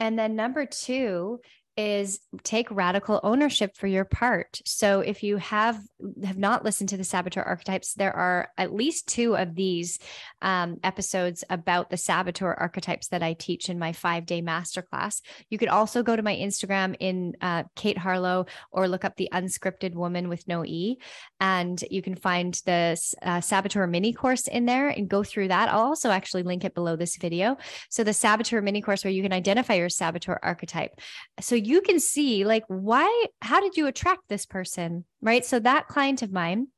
and 0.00 0.18
then 0.18 0.36
number 0.36 0.66
two 0.66 1.40
is 1.76 2.20
take 2.42 2.70
radical 2.70 3.20
ownership 3.22 3.76
for 3.76 3.86
your 3.86 4.04
part. 4.04 4.60
So 4.64 5.00
if 5.00 5.22
you 5.22 5.36
have 5.36 5.78
have 6.24 6.38
not 6.38 6.64
listened 6.64 6.88
to 6.90 6.96
the 6.96 7.04
saboteur 7.04 7.42
archetypes, 7.42 7.94
there 7.94 8.14
are 8.14 8.48
at 8.56 8.72
least 8.72 9.08
two 9.08 9.36
of 9.36 9.54
these 9.54 9.98
um, 10.42 10.78
episodes 10.82 11.44
about 11.50 11.90
the 11.90 11.96
saboteur 11.96 12.54
archetypes 12.54 13.08
that 13.08 13.22
I 13.22 13.34
teach 13.34 13.68
in 13.68 13.78
my 13.78 13.92
five 13.92 14.26
day 14.26 14.40
masterclass. 14.40 15.20
You 15.50 15.58
could 15.58 15.68
also 15.68 16.02
go 16.02 16.16
to 16.16 16.22
my 16.22 16.34
Instagram 16.34 16.96
in 17.00 17.34
uh, 17.40 17.64
Kate 17.74 17.98
Harlow 17.98 18.46
or 18.70 18.88
look 18.88 19.04
up 19.04 19.16
the 19.16 19.28
unscripted 19.32 19.94
woman 19.94 20.28
with 20.28 20.46
no 20.48 20.64
E, 20.64 20.98
and 21.40 21.82
you 21.90 22.02
can 22.02 22.14
find 22.14 22.54
the 22.64 22.98
uh, 23.22 23.40
saboteur 23.40 23.86
mini 23.86 24.12
course 24.12 24.48
in 24.48 24.64
there 24.64 24.88
and 24.88 25.08
go 25.08 25.22
through 25.22 25.48
that. 25.48 25.68
I'll 25.68 25.80
also 25.80 26.10
actually 26.10 26.42
link 26.42 26.64
it 26.64 26.74
below 26.74 26.96
this 26.96 27.16
video. 27.16 27.56
So 27.90 28.02
the 28.02 28.14
saboteur 28.14 28.62
mini 28.62 28.80
course 28.80 29.04
where 29.04 29.12
you 29.12 29.22
can 29.22 29.32
identify 29.32 29.74
your 29.74 29.88
saboteur 29.88 30.38
archetype. 30.42 31.00
So 31.40 31.54
you 31.66 31.80
can 31.80 32.00
see 32.00 32.44
like 32.44 32.64
why 32.68 33.26
how 33.42 33.60
did 33.60 33.76
you 33.76 33.86
attract 33.86 34.22
this 34.28 34.46
person 34.46 35.04
right 35.20 35.44
so 35.44 35.58
that 35.58 35.88
client 35.88 36.22
of 36.22 36.32
mine 36.32 36.68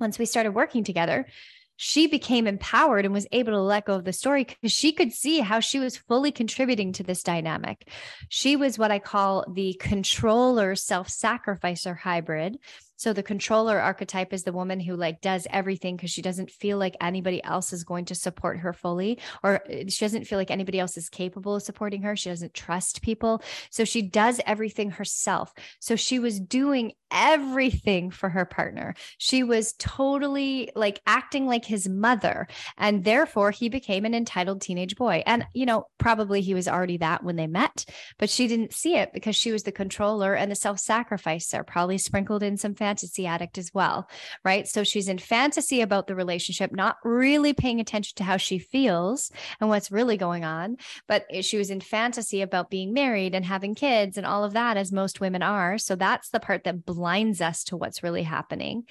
once 0.00 0.18
we 0.18 0.26
started 0.26 0.52
working 0.52 0.84
together 0.84 1.26
she 1.76 2.06
became 2.06 2.46
empowered 2.46 3.04
and 3.04 3.12
was 3.12 3.26
able 3.32 3.52
to 3.52 3.60
let 3.60 3.86
go 3.86 3.94
of 3.94 4.04
the 4.04 4.12
story 4.12 4.44
because 4.44 4.70
she 4.70 4.92
could 4.92 5.12
see 5.12 5.40
how 5.40 5.58
she 5.58 5.80
was 5.80 5.96
fully 5.96 6.30
contributing 6.30 6.92
to 6.92 7.02
this 7.02 7.24
dynamic. 7.24 7.88
She 8.28 8.54
was 8.54 8.78
what 8.78 8.92
I 8.92 9.00
call 9.00 9.44
the 9.52 9.74
controller 9.80 10.76
self 10.76 11.08
sacrificer 11.08 11.94
hybrid. 11.94 12.58
So 13.02 13.12
the 13.12 13.20
controller 13.24 13.80
archetype 13.80 14.32
is 14.32 14.44
the 14.44 14.52
woman 14.52 14.78
who 14.78 14.94
like 14.94 15.20
does 15.20 15.48
everything 15.50 15.96
because 15.96 16.12
she 16.12 16.22
doesn't 16.22 16.52
feel 16.52 16.78
like 16.78 16.96
anybody 17.00 17.42
else 17.42 17.72
is 17.72 17.82
going 17.82 18.04
to 18.04 18.14
support 18.14 18.60
her 18.60 18.72
fully 18.72 19.18
or 19.42 19.56
uh, 19.68 19.88
she 19.88 20.04
doesn't 20.04 20.24
feel 20.28 20.38
like 20.38 20.52
anybody 20.52 20.78
else 20.78 20.96
is 20.96 21.08
capable 21.08 21.56
of 21.56 21.64
supporting 21.64 22.02
her. 22.02 22.14
She 22.14 22.28
doesn't 22.28 22.54
trust 22.54 23.02
people. 23.02 23.42
So 23.70 23.84
she 23.84 24.02
does 24.02 24.40
everything 24.46 24.92
herself. 24.92 25.52
So 25.80 25.96
she 25.96 26.20
was 26.20 26.38
doing 26.38 26.92
everything 27.12 28.10
for 28.10 28.28
her 28.28 28.44
partner. 28.44 28.94
She 29.18 29.42
was 29.42 29.74
totally 29.74 30.70
like 30.74 31.00
acting 31.06 31.46
like 31.46 31.64
his 31.64 31.88
mother 31.88 32.48
and 32.78 33.04
therefore 33.04 33.50
he 33.50 33.68
became 33.68 34.04
an 34.04 34.14
entitled 34.14 34.60
teenage 34.62 34.96
boy. 34.96 35.22
And 35.26 35.44
you 35.54 35.66
know, 35.66 35.86
probably 35.98 36.40
he 36.40 36.54
was 36.54 36.66
already 36.66 36.96
that 36.98 37.22
when 37.22 37.36
they 37.36 37.46
met, 37.46 37.84
but 38.18 38.30
she 38.30 38.48
didn't 38.48 38.72
see 38.72 38.96
it 38.96 39.12
because 39.12 39.36
she 39.36 39.52
was 39.52 39.62
the 39.62 39.72
controller 39.72 40.34
and 40.34 40.50
the 40.50 40.56
self-sacrificer, 40.56 41.64
probably 41.64 41.98
sprinkled 41.98 42.42
in 42.42 42.56
some 42.56 42.74
fantasy 42.74 43.26
addict 43.26 43.58
as 43.58 43.70
well, 43.74 44.08
right? 44.44 44.66
So 44.66 44.84
she's 44.84 45.08
in 45.08 45.18
fantasy 45.18 45.80
about 45.80 46.06
the 46.06 46.14
relationship, 46.14 46.72
not 46.72 46.96
really 47.04 47.52
paying 47.52 47.80
attention 47.80 48.14
to 48.16 48.24
how 48.24 48.36
she 48.36 48.58
feels 48.58 49.30
and 49.60 49.68
what's 49.68 49.92
really 49.92 50.16
going 50.16 50.44
on. 50.44 50.76
But 51.06 51.26
she 51.44 51.58
was 51.58 51.70
in 51.70 51.80
fantasy 51.80 52.42
about 52.42 52.70
being 52.70 52.92
married 52.92 53.34
and 53.34 53.44
having 53.44 53.74
kids 53.74 54.16
and 54.16 54.26
all 54.26 54.44
of 54.44 54.54
that, 54.54 54.76
as 54.76 54.92
most 54.92 55.20
women 55.20 55.42
are. 55.42 55.78
So 55.78 55.94
that's 55.94 56.30
the 56.30 56.40
part 56.40 56.64
that 56.64 56.84
blinds 57.02 57.40
us 57.40 57.64
to 57.64 57.76
what's 57.76 58.04
really 58.04 58.22
happening. 58.22 58.84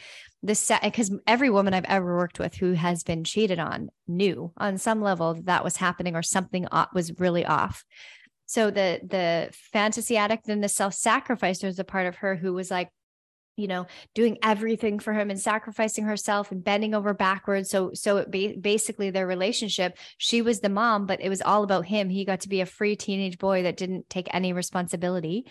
The 0.43 0.53
set 0.53 0.81
because 0.81 1.15
every 1.25 1.49
woman 1.49 1.73
I've 1.73 1.85
ever 1.85 2.17
worked 2.17 2.39
with 2.39 2.55
who 2.55 2.73
has 2.73 3.03
been 3.03 3.23
cheated 3.23 3.57
on 3.57 3.89
knew 4.05 4.51
on 4.57 4.77
some 4.77 5.01
level 5.01 5.35
that, 5.35 5.45
that 5.45 5.63
was 5.63 5.77
happening 5.77 6.13
or 6.13 6.21
something 6.21 6.67
was 6.93 7.17
really 7.19 7.45
off. 7.45 7.85
So 8.47 8.69
the 8.69 8.99
the 9.01 9.49
fantasy 9.71 10.17
addict 10.17 10.49
and 10.49 10.61
the 10.61 10.67
self 10.67 10.93
sacrificer 10.93 11.67
is 11.67 11.79
a 11.79 11.85
part 11.85 12.05
of 12.05 12.17
her 12.17 12.35
who 12.35 12.53
was 12.53 12.69
like, 12.69 12.89
you 13.57 13.67
know 13.67 13.85
doing 14.15 14.37
everything 14.43 14.97
for 14.97 15.13
him 15.13 15.29
and 15.29 15.39
sacrificing 15.39 16.05
herself 16.05 16.51
and 16.51 16.63
bending 16.63 16.93
over 16.93 17.13
backwards. 17.13 17.69
So 17.69 17.91
so 17.93 18.17
it 18.17 18.31
ba- 18.31 18.59
basically 18.59 19.09
their 19.09 19.27
relationship 19.27 19.97
she 20.17 20.41
was 20.41 20.59
the 20.59 20.69
mom 20.69 21.05
but 21.05 21.21
it 21.21 21.29
was 21.29 21.41
all 21.41 21.63
about 21.63 21.85
him. 21.85 22.09
He 22.09 22.25
got 22.25 22.41
to 22.41 22.49
be 22.49 22.61
a 22.61 22.65
free 22.65 22.95
teenage 22.95 23.37
boy 23.37 23.63
that 23.63 23.77
didn't 23.77 24.09
take 24.09 24.27
any 24.33 24.51
responsibility 24.51 25.45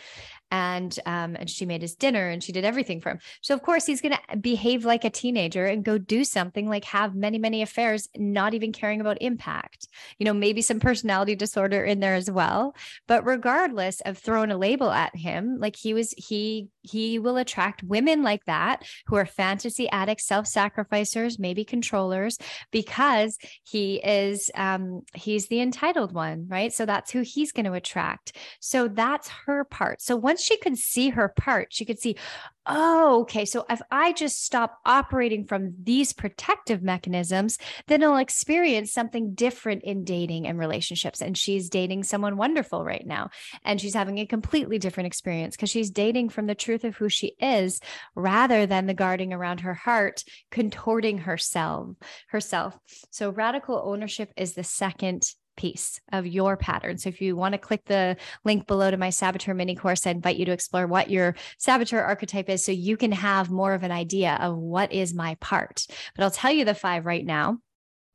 and 0.50 0.98
um 1.06 1.36
and 1.36 1.48
she 1.48 1.66
made 1.66 1.82
his 1.82 1.94
dinner 1.94 2.28
and 2.28 2.42
she 2.42 2.52
did 2.52 2.64
everything 2.64 3.00
for 3.00 3.10
him. 3.10 3.18
So 3.40 3.54
of 3.54 3.62
course 3.62 3.86
he's 3.86 4.00
going 4.00 4.14
to 4.14 4.36
behave 4.36 4.84
like 4.84 5.04
a 5.04 5.10
teenager 5.10 5.66
and 5.66 5.84
go 5.84 5.98
do 5.98 6.24
something 6.24 6.68
like 6.68 6.84
have 6.86 7.14
many 7.14 7.38
many 7.38 7.62
affairs 7.62 8.08
not 8.16 8.54
even 8.54 8.72
caring 8.72 9.00
about 9.00 9.18
impact. 9.20 9.88
You 10.18 10.26
know 10.26 10.34
maybe 10.34 10.62
some 10.62 10.80
personality 10.80 11.34
disorder 11.34 11.84
in 11.84 12.00
there 12.00 12.14
as 12.14 12.30
well. 12.30 12.74
But 13.06 13.24
regardless 13.24 14.00
of 14.02 14.18
throwing 14.18 14.50
a 14.50 14.58
label 14.58 14.90
at 14.90 15.14
him 15.16 15.58
like 15.58 15.76
he 15.76 15.94
was 15.94 16.12
he 16.16 16.68
he 16.82 17.18
will 17.18 17.36
attract 17.36 17.82
women 17.82 18.22
like 18.22 18.44
that 18.46 18.84
who 19.06 19.16
are 19.16 19.26
fantasy 19.26 19.88
addicts 19.90 20.26
self-sacrificers 20.26 21.38
maybe 21.38 21.64
controllers 21.64 22.38
because 22.70 23.38
he 23.64 23.96
is 23.96 24.50
um 24.54 25.02
he's 25.14 25.48
the 25.48 25.60
entitled 25.60 26.12
one 26.12 26.46
right? 26.48 26.72
So 26.72 26.86
that's 26.86 27.10
who 27.10 27.20
he's 27.20 27.52
going 27.52 27.66
to 27.66 27.72
attract. 27.72 28.36
So 28.60 28.88
that's 28.88 29.28
her 29.46 29.64
part. 29.64 30.02
So 30.02 30.16
once 30.16 30.39
once 30.40 30.46
she 30.46 30.56
could 30.56 30.78
see 30.78 31.10
her 31.10 31.28
part, 31.28 31.68
she 31.70 31.84
could 31.84 31.98
see, 31.98 32.16
oh, 32.64 33.20
okay. 33.22 33.44
So 33.44 33.66
if 33.68 33.82
I 33.90 34.12
just 34.12 34.42
stop 34.42 34.78
operating 34.86 35.44
from 35.44 35.74
these 35.82 36.14
protective 36.14 36.82
mechanisms, 36.82 37.58
then 37.88 38.02
I'll 38.02 38.16
experience 38.16 38.90
something 38.90 39.34
different 39.34 39.82
in 39.82 40.04
dating 40.04 40.46
and 40.46 40.58
relationships. 40.58 41.20
And 41.20 41.36
she's 41.36 41.68
dating 41.68 42.04
someone 42.04 42.38
wonderful 42.38 42.84
right 42.84 43.06
now. 43.06 43.28
And 43.64 43.78
she's 43.78 43.92
having 43.92 44.18
a 44.18 44.26
completely 44.26 44.78
different 44.78 45.08
experience 45.08 45.56
because 45.56 45.68
she's 45.68 45.90
dating 45.90 46.30
from 46.30 46.46
the 46.46 46.54
truth 46.54 46.84
of 46.84 46.96
who 46.96 47.10
she 47.10 47.34
is 47.38 47.80
rather 48.14 48.64
than 48.64 48.86
the 48.86 48.94
guarding 48.94 49.34
around 49.34 49.60
her 49.60 49.74
heart, 49.74 50.24
contorting 50.50 51.18
herself, 51.18 51.96
herself. 52.28 52.78
So 53.10 53.28
radical 53.28 53.82
ownership 53.84 54.32
is 54.38 54.54
the 54.54 54.64
second 54.64 55.34
piece 55.60 56.00
of 56.10 56.26
your 56.26 56.56
pattern. 56.56 56.96
So 56.96 57.08
if 57.10 57.20
you 57.20 57.36
want 57.36 57.52
to 57.52 57.58
click 57.58 57.84
the 57.84 58.16
link 58.44 58.66
below 58.66 58.90
to 58.90 58.96
my 58.96 59.10
saboteur 59.10 59.54
mini 59.54 59.74
course, 59.76 60.06
I 60.06 60.10
invite 60.10 60.36
you 60.38 60.46
to 60.46 60.52
explore 60.52 60.86
what 60.86 61.10
your 61.10 61.34
saboteur 61.58 62.00
archetype 62.00 62.48
is 62.48 62.64
so 62.64 62.72
you 62.72 62.96
can 62.96 63.12
have 63.12 63.50
more 63.50 63.74
of 63.74 63.82
an 63.82 63.92
idea 63.92 64.38
of 64.40 64.56
what 64.56 64.92
is 64.92 65.12
my 65.14 65.36
part. 65.40 65.86
But 66.14 66.24
I'll 66.24 66.30
tell 66.30 66.52
you 66.52 66.64
the 66.64 66.74
five 66.74 67.04
right 67.04 67.26
now. 67.26 67.58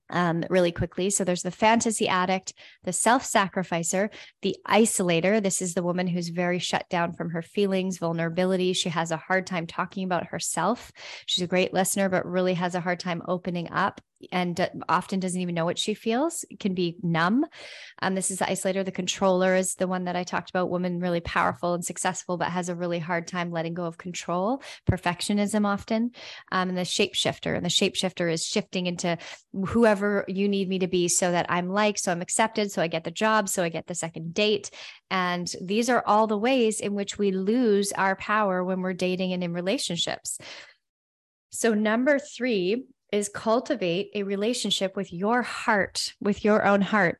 um, 0.10 0.44
really 0.50 0.72
quickly. 0.72 1.10
So 1.10 1.24
there's 1.24 1.42
the 1.42 1.52
fantasy 1.52 2.08
addict, 2.08 2.54
the 2.84 2.94
self 2.94 3.26
sacrificer, 3.26 4.10
the 4.42 4.56
isolator. 4.68 5.42
This 5.42 5.62
is 5.62 5.74
the 5.74 5.84
woman 5.84 6.08
who's 6.08 6.30
very 6.30 6.60
shut 6.60 6.88
down 6.90 7.14
from 7.14 7.32
her 7.32 7.42
feelings, 7.42 7.98
vulnerability. 7.98 8.74
She 8.74 8.90
has 8.90 9.12
a 9.12 9.18
hard 9.18 9.48
time 9.48 9.66
talking 9.66 10.04
about 10.04 10.28
herself. 10.28 10.92
She's 11.26 11.44
a 11.44 11.48
great 11.48 11.74
listener, 11.74 12.10
but 12.10 12.26
really 12.26 12.54
has 12.54 12.76
a 12.76 12.82
hard 12.82 13.00
time 13.00 13.22
opening 13.28 13.72
up 13.72 14.02
and 14.32 14.70
often 14.88 15.20
doesn't 15.20 15.40
even 15.42 15.56
know 15.56 15.66
what 15.66 15.80
she 15.80 15.94
feels, 15.94 16.46
can 16.60 16.74
be 16.74 16.98
numb. 17.02 17.46
Um, 18.02 18.16
this 18.16 18.32
is 18.32 18.40
the 18.40 18.46
isolator. 18.46 18.86
The 18.86 18.92
controller 18.92 19.56
is 19.56 19.76
the 19.76 19.88
one 19.88 20.06
that 20.06 20.16
I 20.16 20.24
talked 20.24 20.50
about, 20.50 20.70
woman 20.70 21.00
really 21.00 21.22
powerful 21.22 21.74
and 21.74 21.84
successful, 21.84 22.38
but 22.38 22.50
has 22.50 22.70
a 22.70 22.76
really 22.76 23.00
hard 23.00 23.28
time 23.28 23.52
letting 23.52 23.74
go 23.74 23.86
of 23.86 23.98
control, 23.98 24.62
perfectionism 24.90 25.66
often. 25.66 26.12
Um, 26.52 26.70
and 26.70 26.78
the 26.78 26.82
shapeshifter. 26.82 27.56
And 27.56 27.66
the 27.66 27.70
shapeshifter 27.70 28.32
is 28.32 28.46
shifting 28.46 28.88
into 28.88 29.18
whoever 29.68 30.26
you 30.28 30.48
need 30.48 30.70
me 30.70 30.80
to 30.80 30.88
be 30.88 31.08
so 31.08 31.32
that 31.32 31.46
I'm 31.50 31.70
liked, 31.70 32.00
so 32.00 32.12
I'm 32.12 32.22
accepted, 32.22 32.72
so 32.72 32.82
I 32.82 32.88
get 32.88 33.04
the 33.04 33.12
job, 33.12 33.50
so 33.50 33.64
I 33.64 33.70
get 33.70 33.88
the 33.88 33.96
second 33.96 34.34
date. 34.34 34.70
And 35.10 35.52
these 35.62 35.90
are 35.90 36.04
all 36.06 36.28
the 36.28 36.38
ways 36.38 36.80
in 36.80 36.94
which 36.94 37.18
we 37.18 37.32
lose 37.32 37.92
our 37.94 38.16
power 38.16 38.64
when 38.64 38.82
we're 38.82 38.94
dating 38.94 39.34
and 39.34 39.44
in 39.44 39.54
relationships. 39.54 40.38
So, 41.52 41.74
number 41.74 42.20
three 42.20 42.84
is 43.12 43.30
cultivate 43.30 44.10
a 44.16 44.24
relationship 44.24 44.96
with 44.96 45.14
your 45.14 45.42
heart, 45.42 46.14
with 46.20 46.44
your 46.44 46.66
own 46.66 46.82
heart. 46.82 47.20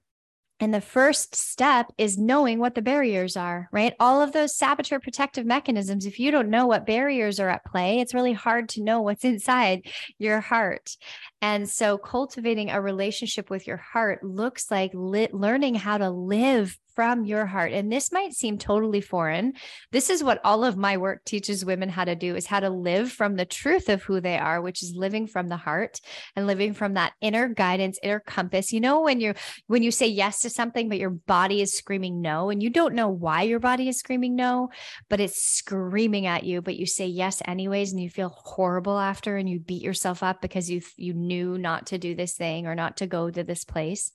And 0.62 0.74
the 0.74 0.80
first 0.80 1.36
step 1.36 1.92
is 1.98 2.18
knowing 2.18 2.60
what 2.60 2.76
the 2.76 2.82
barriers 2.82 3.36
are, 3.36 3.68
right? 3.74 3.94
All 4.00 4.22
of 4.22 4.32
those 4.32 4.56
saboteur 4.56 5.00
protective 5.00 5.46
mechanisms, 5.46 6.06
if 6.06 6.18
you 6.18 6.32
don't 6.32 6.50
know 6.50 6.66
what 6.66 6.86
barriers 6.86 7.42
are 7.42 7.50
at 7.50 7.66
play, 7.66 8.00
it's 8.00 8.14
really 8.14 8.32
hard 8.32 8.70
to 8.70 8.84
know 8.84 9.02
what's 9.02 9.26
inside 9.26 9.86
your 10.18 10.40
heart. 10.40 10.96
And 11.42 11.70
so, 11.70 11.98
cultivating 11.98 12.70
a 12.70 12.82
relationship 12.82 13.50
with 13.50 13.68
your 13.68 13.78
heart 13.78 14.24
looks 14.24 14.72
like 14.72 14.92
li- 14.94 15.28
learning 15.34 15.76
how 15.76 15.98
to 15.98 16.10
live 16.10 16.78
from 16.96 17.26
your 17.26 17.46
heart. 17.46 17.74
And 17.74 17.92
this 17.92 18.12
might 18.12 18.34
seem 18.34 18.58
totally 18.58 19.02
foreign. 19.02 19.54
This 19.92 20.10
is 20.10 20.24
what 20.24 20.40
all 20.44 20.64
of 20.64 20.78
my 20.78 20.98
work 20.98 21.26
teaches 21.26 21.66
women 21.66 21.90
how 21.90 22.06
to 22.06 22.16
do 22.16 22.36
is 22.36 22.46
how 22.46 22.62
to 22.62 22.70
live 22.70 23.12
from 23.12 23.36
the 23.36 23.46
truth 23.46 23.90
of 23.90 24.02
who 24.04 24.22
they 24.22 24.38
are, 24.38 24.62
which 24.62 24.82
is 24.82 24.96
living 24.96 25.28
from 25.28 25.50
the 25.50 25.58
heart 25.58 26.00
and 26.36 26.48
living 26.48 26.74
from 26.74 26.94
that 26.94 27.14
inner 27.22 27.50
guidance, 27.50 28.00
inner 28.02 28.22
compass. 28.22 28.72
You 28.72 28.80
know 28.80 29.02
when 29.02 29.20
you're 29.20 29.36
when 29.68 29.84
you 29.84 29.92
say 29.92 30.08
yes 30.08 30.40
to 30.42 30.50
something 30.50 30.90
but 30.90 30.98
your 30.98 31.10
body 31.10 31.62
is 31.62 31.78
screaming 31.78 32.22
no 32.22 32.50
and 32.50 32.64
you 32.64 32.70
don't 32.70 32.96
know 32.96 33.10
why 33.10 33.44
your 33.44 33.60
body 33.60 33.90
is 33.90 34.00
screaming 34.00 34.36
no, 34.36 34.70
but 35.10 35.20
it's 35.20 35.42
screaming 35.42 36.26
at 36.26 36.44
you, 36.44 36.62
but 36.62 36.78
you 36.78 36.86
say 36.86 37.08
yes 37.08 37.42
anyways 37.46 37.92
and 37.92 38.02
you 38.02 38.10
feel 38.10 38.30
horrible 38.30 38.98
after 38.98 39.36
and 39.36 39.50
you 39.50 39.60
beat 39.60 39.82
yourself 39.82 40.24
up 40.24 40.42
because 40.42 40.70
you 40.70 40.82
you 40.96 41.14
knew 41.14 41.58
not 41.58 41.88
to 41.88 41.98
do 41.98 42.16
this 42.16 42.36
thing 42.36 42.68
or 42.68 42.76
not 42.76 42.98
to 42.98 43.08
go 43.08 43.30
to 43.30 43.44
this 43.44 43.66
place 43.66 44.12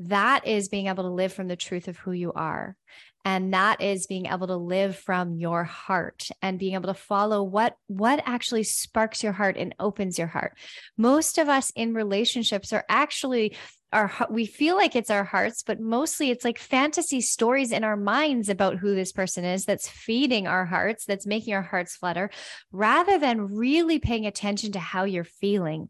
that 0.00 0.46
is 0.46 0.68
being 0.68 0.86
able 0.86 1.04
to 1.04 1.10
live 1.10 1.32
from 1.32 1.48
the 1.48 1.56
truth 1.56 1.88
of 1.88 1.96
who 1.98 2.12
you 2.12 2.32
are. 2.32 2.76
And 3.24 3.52
that 3.52 3.82
is 3.82 4.06
being 4.06 4.26
able 4.26 4.46
to 4.46 4.56
live 4.56 4.96
from 4.96 5.34
your 5.34 5.64
heart 5.64 6.28
and 6.40 6.58
being 6.58 6.74
able 6.74 6.86
to 6.86 6.94
follow 6.94 7.42
what 7.42 7.76
what 7.88 8.22
actually 8.24 8.62
sparks 8.62 9.22
your 9.22 9.32
heart 9.32 9.56
and 9.56 9.74
opens 9.78 10.18
your 10.18 10.28
heart. 10.28 10.56
Most 10.96 11.36
of 11.36 11.48
us 11.48 11.70
in 11.74 11.94
relationships 11.94 12.72
are 12.72 12.84
actually 12.88 13.56
our 13.92 14.12
we 14.30 14.46
feel 14.46 14.76
like 14.76 14.94
it's 14.94 15.10
our 15.10 15.24
hearts 15.24 15.62
but 15.62 15.80
mostly 15.80 16.30
it's 16.30 16.44
like 16.44 16.58
fantasy 16.58 17.20
stories 17.20 17.72
in 17.72 17.84
our 17.84 17.96
minds 17.96 18.48
about 18.48 18.76
who 18.76 18.94
this 18.94 19.12
person 19.12 19.44
is 19.44 19.64
that's 19.64 19.88
feeding 19.88 20.46
our 20.46 20.66
hearts 20.66 21.06
that's 21.06 21.26
making 21.26 21.54
our 21.54 21.62
hearts 21.62 21.96
flutter 21.96 22.28
rather 22.70 23.18
than 23.18 23.54
really 23.54 23.98
paying 23.98 24.26
attention 24.26 24.72
to 24.72 24.78
how 24.78 25.04
you're 25.04 25.24
feeling 25.24 25.88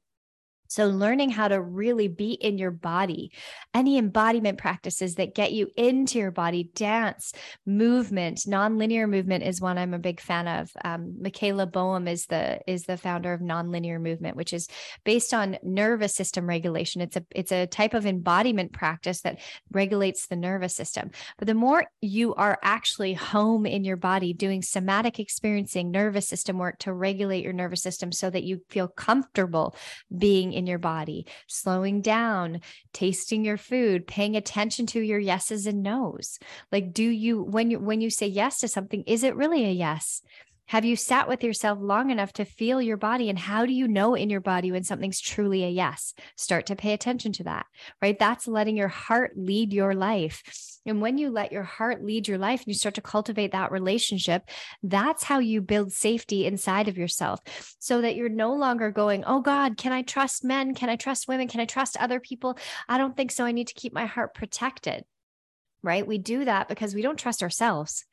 so, 0.68 0.86
learning 0.86 1.30
how 1.30 1.48
to 1.48 1.60
really 1.60 2.08
be 2.08 2.32
in 2.32 2.58
your 2.58 2.70
body, 2.70 3.32
any 3.74 3.96
embodiment 3.96 4.58
practices 4.58 5.14
that 5.14 5.34
get 5.34 5.52
you 5.52 5.68
into 5.76 6.18
your 6.18 6.30
body, 6.30 6.70
dance, 6.74 7.32
movement, 7.64 8.40
nonlinear 8.46 9.08
movement 9.08 9.44
is 9.44 9.62
one 9.62 9.78
I'm 9.78 9.94
a 9.94 9.98
big 9.98 10.20
fan 10.20 10.46
of. 10.46 10.70
Um, 10.84 11.16
Michaela 11.22 11.66
Boehm 11.66 12.06
is 12.06 12.26
the 12.26 12.60
is 12.66 12.84
the 12.84 12.98
founder 12.98 13.32
of 13.32 13.40
nonlinear 13.40 13.98
movement, 13.98 14.36
which 14.36 14.52
is 14.52 14.68
based 15.04 15.32
on 15.32 15.56
nervous 15.62 16.14
system 16.14 16.46
regulation. 16.46 17.00
It's 17.00 17.16
a 17.16 17.24
it's 17.34 17.52
a 17.52 17.66
type 17.66 17.94
of 17.94 18.04
embodiment 18.04 18.72
practice 18.72 19.22
that 19.22 19.40
regulates 19.72 20.26
the 20.26 20.36
nervous 20.36 20.76
system. 20.76 21.10
But 21.38 21.46
the 21.46 21.54
more 21.54 21.86
you 22.02 22.34
are 22.34 22.58
actually 22.62 23.14
home 23.14 23.64
in 23.64 23.84
your 23.84 23.96
body, 23.96 24.34
doing 24.34 24.60
somatic 24.60 25.18
experiencing, 25.18 25.90
nervous 25.90 26.28
system 26.28 26.58
work 26.58 26.78
to 26.80 26.92
regulate 26.92 27.42
your 27.42 27.54
nervous 27.54 27.82
system, 27.82 28.12
so 28.12 28.28
that 28.28 28.44
you 28.44 28.60
feel 28.68 28.88
comfortable 28.88 29.74
being 30.16 30.57
in 30.58 30.66
your 30.66 30.78
body, 30.78 31.26
slowing 31.46 32.02
down, 32.02 32.60
tasting 32.92 33.44
your 33.44 33.56
food, 33.56 34.06
paying 34.06 34.36
attention 34.36 34.84
to 34.86 35.00
your 35.00 35.18
yeses 35.18 35.66
and 35.66 35.82
nos. 35.82 36.38
Like, 36.70 36.92
do 36.92 37.04
you, 37.04 37.42
when 37.42 37.70
you, 37.70 37.78
when 37.78 38.00
you 38.00 38.10
say 38.10 38.26
yes 38.26 38.58
to 38.60 38.68
something, 38.68 39.02
is 39.04 39.22
it 39.22 39.36
really 39.36 39.64
a 39.64 39.70
yes? 39.70 40.20
Have 40.68 40.84
you 40.84 40.96
sat 40.96 41.28
with 41.28 41.42
yourself 41.42 41.78
long 41.80 42.10
enough 42.10 42.32
to 42.34 42.44
feel 42.44 42.82
your 42.82 42.98
body? 42.98 43.30
And 43.30 43.38
how 43.38 43.64
do 43.64 43.72
you 43.72 43.88
know 43.88 44.14
in 44.14 44.28
your 44.28 44.42
body 44.42 44.70
when 44.70 44.84
something's 44.84 45.18
truly 45.18 45.64
a 45.64 45.68
yes? 45.68 46.12
Start 46.36 46.66
to 46.66 46.76
pay 46.76 46.92
attention 46.92 47.32
to 47.32 47.44
that, 47.44 47.64
right? 48.02 48.18
That's 48.18 48.46
letting 48.46 48.76
your 48.76 48.88
heart 48.88 49.32
lead 49.34 49.72
your 49.72 49.94
life. 49.94 50.42
And 50.84 51.00
when 51.00 51.16
you 51.16 51.30
let 51.30 51.52
your 51.52 51.62
heart 51.62 52.04
lead 52.04 52.28
your 52.28 52.36
life 52.36 52.60
and 52.60 52.68
you 52.68 52.74
start 52.74 52.96
to 52.96 53.00
cultivate 53.00 53.52
that 53.52 53.72
relationship, 53.72 54.42
that's 54.82 55.24
how 55.24 55.38
you 55.38 55.62
build 55.62 55.92
safety 55.92 56.44
inside 56.44 56.86
of 56.86 56.98
yourself 56.98 57.40
so 57.78 58.02
that 58.02 58.14
you're 58.14 58.28
no 58.28 58.54
longer 58.54 58.90
going, 58.90 59.24
Oh 59.26 59.40
God, 59.40 59.78
can 59.78 59.92
I 59.92 60.02
trust 60.02 60.44
men? 60.44 60.74
Can 60.74 60.90
I 60.90 60.96
trust 60.96 61.28
women? 61.28 61.48
Can 61.48 61.60
I 61.60 61.64
trust 61.64 61.96
other 61.96 62.20
people? 62.20 62.58
I 62.88 62.98
don't 62.98 63.16
think 63.16 63.30
so. 63.30 63.46
I 63.46 63.52
need 63.52 63.68
to 63.68 63.74
keep 63.74 63.94
my 63.94 64.06
heart 64.06 64.34
protected 64.34 65.04
right? 65.82 66.06
We 66.06 66.18
do 66.18 66.44
that 66.44 66.68
because 66.68 66.92
we 66.92 67.02
don't 67.02 67.18
trust 67.18 67.42
ourselves. 67.42 68.04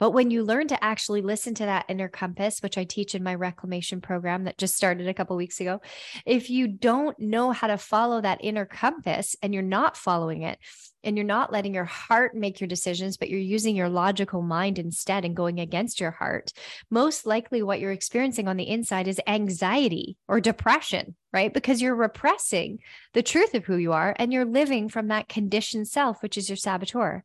But 0.00 0.10
when 0.10 0.32
you 0.32 0.42
learn 0.42 0.66
to 0.68 0.82
actually 0.82 1.22
listen 1.22 1.54
to 1.54 1.66
that 1.66 1.84
inner 1.88 2.08
compass, 2.08 2.60
which 2.60 2.76
I 2.76 2.84
teach 2.84 3.14
in 3.14 3.22
my 3.22 3.36
reclamation 3.36 4.00
program 4.00 4.44
that 4.44 4.58
just 4.58 4.74
started 4.74 5.06
a 5.06 5.14
couple 5.14 5.36
weeks 5.36 5.60
ago, 5.60 5.80
if 6.26 6.50
you 6.50 6.66
don't 6.66 7.16
know 7.20 7.52
how 7.52 7.68
to 7.68 7.78
follow 7.78 8.20
that 8.20 8.42
inner 8.42 8.64
compass 8.64 9.36
and 9.42 9.54
you're 9.54 9.62
not 9.62 9.96
following 9.96 10.42
it, 10.42 10.58
and 11.02 11.16
you're 11.16 11.24
not 11.24 11.52
letting 11.52 11.74
your 11.74 11.84
heart 11.84 12.34
make 12.34 12.60
your 12.60 12.68
decisions, 12.68 13.16
but 13.16 13.30
you're 13.30 13.40
using 13.40 13.74
your 13.76 13.88
logical 13.88 14.42
mind 14.42 14.78
instead 14.78 15.24
and 15.24 15.36
going 15.36 15.58
against 15.58 16.00
your 16.00 16.10
heart, 16.10 16.52
most 16.90 17.26
likely 17.26 17.62
what 17.62 17.80
you're 17.80 17.92
experiencing 17.92 18.48
on 18.48 18.56
the 18.56 18.68
inside 18.68 19.08
is 19.08 19.20
anxiety 19.26 20.16
or 20.28 20.40
depression, 20.40 21.16
right? 21.32 21.52
Because 21.52 21.80
you're 21.80 21.94
repressing 21.94 22.80
the 23.14 23.22
truth 23.22 23.54
of 23.54 23.64
who 23.64 23.76
you 23.76 23.92
are 23.92 24.14
and 24.18 24.32
you're 24.32 24.44
living 24.44 24.88
from 24.88 25.08
that 25.08 25.28
conditioned 25.28 25.88
self, 25.88 26.22
which 26.22 26.36
is 26.36 26.48
your 26.48 26.56
saboteur. 26.56 27.24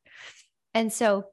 And 0.73 0.91
so 0.91 1.25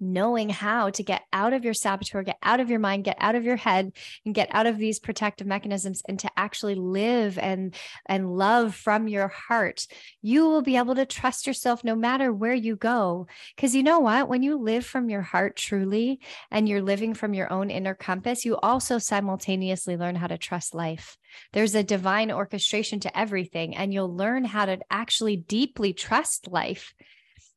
knowing 0.00 0.48
how 0.48 0.90
to 0.90 1.02
get 1.02 1.22
out 1.32 1.52
of 1.52 1.64
your 1.64 1.74
saboteur, 1.74 2.22
get 2.22 2.38
out 2.42 2.60
of 2.60 2.70
your 2.70 2.78
mind, 2.78 3.04
get 3.04 3.16
out 3.20 3.34
of 3.34 3.44
your 3.44 3.56
head 3.56 3.92
and 4.24 4.34
get 4.34 4.48
out 4.52 4.66
of 4.66 4.78
these 4.78 4.98
protective 4.98 5.46
mechanisms 5.46 6.02
and 6.08 6.18
to 6.18 6.30
actually 6.36 6.74
live 6.74 7.38
and 7.38 7.74
and 8.06 8.36
love 8.36 8.74
from 8.74 9.08
your 9.08 9.28
heart, 9.28 9.86
you 10.22 10.46
will 10.46 10.62
be 10.62 10.76
able 10.76 10.94
to 10.94 11.06
trust 11.06 11.46
yourself 11.46 11.84
no 11.84 11.94
matter 11.94 12.32
where 12.32 12.54
you 12.54 12.76
go. 12.76 13.26
Cuz 13.56 13.74
you 13.74 13.82
know 13.82 14.00
what, 14.00 14.28
when 14.28 14.42
you 14.42 14.56
live 14.56 14.84
from 14.84 15.08
your 15.08 15.22
heart 15.22 15.56
truly 15.56 16.20
and 16.50 16.68
you're 16.68 16.82
living 16.82 17.14
from 17.14 17.34
your 17.34 17.52
own 17.52 17.70
inner 17.70 17.94
compass, 17.94 18.44
you 18.44 18.56
also 18.56 18.98
simultaneously 18.98 19.96
learn 19.96 20.16
how 20.16 20.26
to 20.26 20.38
trust 20.38 20.74
life. 20.74 21.16
There's 21.52 21.74
a 21.74 21.82
divine 21.82 22.30
orchestration 22.30 23.00
to 23.00 23.18
everything 23.18 23.76
and 23.76 23.92
you'll 23.92 24.14
learn 24.14 24.44
how 24.44 24.66
to 24.66 24.78
actually 24.90 25.36
deeply 25.36 25.92
trust 25.92 26.48
life 26.48 26.94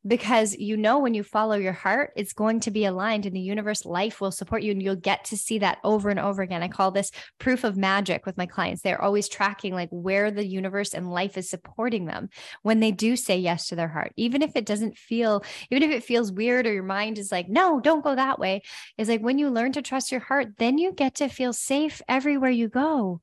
because 0.05 0.55
you 0.55 0.77
know 0.77 0.99
when 0.99 1.13
you 1.13 1.23
follow 1.23 1.55
your 1.55 1.73
heart 1.73 2.11
it's 2.15 2.33
going 2.33 2.59
to 2.59 2.71
be 2.71 2.85
aligned 2.85 3.25
and 3.25 3.35
the 3.35 3.39
universe 3.39 3.85
life 3.85 4.21
will 4.21 4.31
support 4.31 4.61
you 4.61 4.71
and 4.71 4.81
you'll 4.81 4.95
get 4.95 5.25
to 5.25 5.37
see 5.37 5.59
that 5.59 5.79
over 5.83 6.09
and 6.09 6.19
over 6.19 6.41
again. 6.41 6.63
I 6.63 6.67
call 6.67 6.91
this 6.91 7.11
proof 7.39 7.63
of 7.63 7.77
magic 7.77 8.25
with 8.25 8.37
my 8.37 8.45
clients. 8.45 8.81
They're 8.81 9.01
always 9.01 9.27
tracking 9.27 9.73
like 9.73 9.89
where 9.91 10.31
the 10.31 10.45
universe 10.45 10.93
and 10.93 11.11
life 11.11 11.37
is 11.37 11.49
supporting 11.49 12.05
them 12.05 12.29
when 12.61 12.79
they 12.79 12.91
do 12.91 13.15
say 13.15 13.37
yes 13.37 13.67
to 13.67 13.75
their 13.75 13.87
heart. 13.87 14.13
Even 14.17 14.41
if 14.41 14.55
it 14.55 14.65
doesn't 14.65 14.97
feel 14.97 15.43
even 15.71 15.83
if 15.83 15.95
it 15.95 16.03
feels 16.03 16.31
weird 16.31 16.67
or 16.67 16.73
your 16.73 16.83
mind 16.83 17.17
is 17.17 17.31
like 17.31 17.49
no 17.49 17.79
don't 17.79 18.03
go 18.03 18.15
that 18.15 18.39
way 18.39 18.61
is 18.97 19.09
like 19.09 19.21
when 19.21 19.37
you 19.37 19.49
learn 19.49 19.71
to 19.71 19.81
trust 19.81 20.11
your 20.11 20.21
heart 20.21 20.47
then 20.57 20.77
you 20.77 20.91
get 20.91 21.15
to 21.15 21.27
feel 21.27 21.53
safe 21.53 22.01
everywhere 22.07 22.51
you 22.51 22.67
go. 22.67 23.21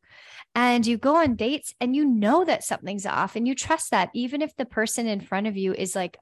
And 0.56 0.87
you 0.87 0.98
go 0.98 1.16
on 1.16 1.34
dates 1.34 1.74
and 1.80 1.96
you 1.96 2.04
know 2.04 2.44
that 2.44 2.62
something's 2.62 3.06
off 3.06 3.34
and 3.34 3.48
you 3.48 3.56
trust 3.56 3.90
that 3.90 4.10
even 4.14 4.40
if 4.40 4.54
the 4.54 4.64
person 4.64 5.08
in 5.08 5.20
front 5.20 5.48
of 5.48 5.56
you 5.56 5.74
is 5.74 5.96
like 5.96 6.16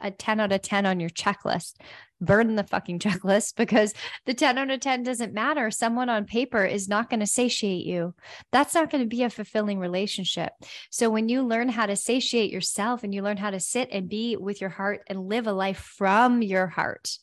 a 0.00 0.10
10 0.10 0.40
out 0.40 0.52
of 0.52 0.62
10 0.62 0.86
on 0.86 1.00
your 1.00 1.10
checklist. 1.10 1.74
Burn 2.20 2.54
the 2.56 2.64
fucking 2.64 2.98
checklist 3.00 3.56
because 3.56 3.94
the 4.26 4.34
10 4.34 4.58
out 4.58 4.70
of 4.70 4.80
10 4.80 5.02
doesn't 5.02 5.32
matter. 5.32 5.70
Someone 5.70 6.08
on 6.08 6.24
paper 6.24 6.64
is 6.64 6.88
not 6.88 7.10
going 7.10 7.20
to 7.20 7.26
satiate 7.26 7.86
you. 7.86 8.14
That's 8.52 8.74
not 8.74 8.90
going 8.90 9.02
to 9.02 9.08
be 9.08 9.22
a 9.22 9.30
fulfilling 9.30 9.78
relationship. 9.78 10.52
So 10.90 11.10
when 11.10 11.28
you 11.28 11.42
learn 11.42 11.68
how 11.68 11.86
to 11.86 11.96
satiate 11.96 12.52
yourself 12.52 13.04
and 13.04 13.14
you 13.14 13.22
learn 13.22 13.36
how 13.36 13.50
to 13.50 13.60
sit 13.60 13.88
and 13.92 14.08
be 14.08 14.36
with 14.36 14.60
your 14.60 14.70
heart 14.70 15.02
and 15.06 15.28
live 15.28 15.46
a 15.46 15.52
life 15.52 15.78
from 15.78 16.42
your 16.42 16.66
heart, 16.66 17.18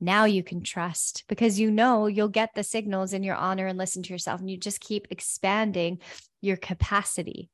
now 0.00 0.24
you 0.24 0.42
can 0.42 0.62
trust 0.62 1.24
because 1.28 1.58
you 1.58 1.70
know 1.70 2.06
you'll 2.06 2.28
get 2.28 2.50
the 2.54 2.62
signals 2.62 3.12
in 3.12 3.22
your 3.22 3.36
honor 3.36 3.66
and 3.66 3.78
listen 3.78 4.02
to 4.02 4.12
yourself 4.12 4.40
and 4.40 4.50
you 4.50 4.58
just 4.58 4.80
keep 4.80 5.06
expanding 5.10 5.98
your 6.40 6.56
capacity 6.56 7.48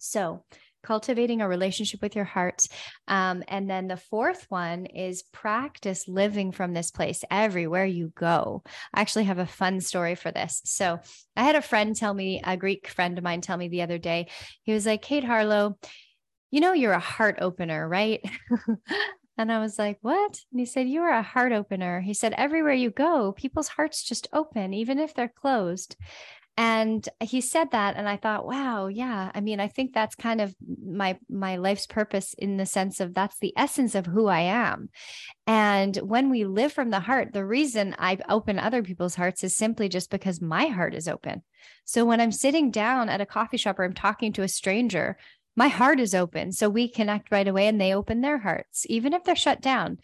So, 0.00 0.44
cultivating 0.82 1.40
a 1.40 1.48
relationship 1.48 2.02
with 2.02 2.16
your 2.16 2.24
heart. 2.24 2.66
Um, 3.08 3.42
and 3.48 3.68
then 3.68 3.88
the 3.88 3.96
fourth 3.96 4.46
one 4.48 4.86
is 4.86 5.22
practice 5.32 6.08
living 6.08 6.52
from 6.52 6.72
this 6.72 6.90
place 6.90 7.24
everywhere 7.30 7.84
you 7.84 8.12
go. 8.14 8.62
I 8.94 9.00
actually 9.00 9.24
have 9.24 9.38
a 9.38 9.46
fun 9.46 9.80
story 9.80 10.14
for 10.14 10.30
this. 10.30 10.60
So 10.64 10.98
I 11.36 11.44
had 11.44 11.56
a 11.56 11.62
friend 11.62 11.94
tell 11.94 12.14
me, 12.14 12.40
a 12.44 12.56
Greek 12.56 12.88
friend 12.88 13.16
of 13.18 13.24
mine 13.24 13.40
tell 13.40 13.56
me 13.56 13.68
the 13.68 13.82
other 13.82 13.98
day, 13.98 14.28
he 14.62 14.72
was 14.72 14.86
like, 14.86 15.02
Kate 15.02 15.24
Harlow, 15.24 15.78
you 16.50 16.60
know, 16.60 16.72
you're 16.72 16.92
a 16.92 16.98
heart 16.98 17.38
opener, 17.40 17.88
right? 17.88 18.24
And 19.40 19.50
I 19.50 19.58
was 19.58 19.78
like, 19.78 19.96
What? 20.02 20.38
And 20.52 20.60
he 20.60 20.66
said, 20.66 20.86
You 20.86 21.00
are 21.00 21.14
a 21.14 21.22
heart 21.22 21.52
opener. 21.52 22.02
He 22.02 22.12
said, 22.12 22.34
Everywhere 22.36 22.74
you 22.74 22.90
go, 22.90 23.32
people's 23.32 23.68
hearts 23.68 24.02
just 24.04 24.28
open, 24.34 24.74
even 24.74 24.98
if 24.98 25.14
they're 25.14 25.32
closed. 25.34 25.96
And 26.60 27.08
he 27.20 27.40
said 27.40 27.70
that. 27.70 27.96
And 27.96 28.06
I 28.06 28.18
thought, 28.18 28.46
wow, 28.46 28.88
yeah. 28.88 29.30
I 29.34 29.40
mean, 29.40 29.60
I 29.60 29.68
think 29.68 29.94
that's 29.94 30.14
kind 30.14 30.42
of 30.42 30.54
my 30.84 31.18
my 31.30 31.56
life's 31.56 31.86
purpose 31.86 32.34
in 32.34 32.58
the 32.58 32.66
sense 32.66 33.00
of 33.00 33.14
that's 33.14 33.38
the 33.38 33.54
essence 33.56 33.94
of 33.94 34.04
who 34.04 34.26
I 34.26 34.40
am. 34.40 34.90
And 35.46 35.96
when 35.96 36.28
we 36.28 36.44
live 36.44 36.70
from 36.70 36.90
the 36.90 37.00
heart, 37.00 37.32
the 37.32 37.46
reason 37.46 37.96
I 37.98 38.18
open 38.28 38.58
other 38.58 38.82
people's 38.82 39.14
hearts 39.14 39.42
is 39.42 39.56
simply 39.56 39.88
just 39.88 40.10
because 40.10 40.42
my 40.42 40.66
heart 40.66 40.94
is 40.94 41.08
open. 41.08 41.44
So 41.86 42.04
when 42.04 42.20
I'm 42.20 42.30
sitting 42.30 42.70
down 42.70 43.08
at 43.08 43.22
a 43.22 43.26
coffee 43.26 43.56
shop 43.56 43.78
or 43.78 43.84
I'm 43.84 43.94
talking 43.94 44.34
to 44.34 44.42
a 44.42 44.48
stranger, 44.48 45.16
my 45.56 45.68
heart 45.68 45.98
is 45.98 46.14
open. 46.14 46.52
So 46.52 46.68
we 46.68 46.90
connect 46.90 47.32
right 47.32 47.48
away 47.48 47.68
and 47.68 47.80
they 47.80 47.94
open 47.94 48.20
their 48.20 48.36
hearts, 48.36 48.84
even 48.90 49.14
if 49.14 49.24
they're 49.24 49.34
shut 49.34 49.62
down. 49.62 49.96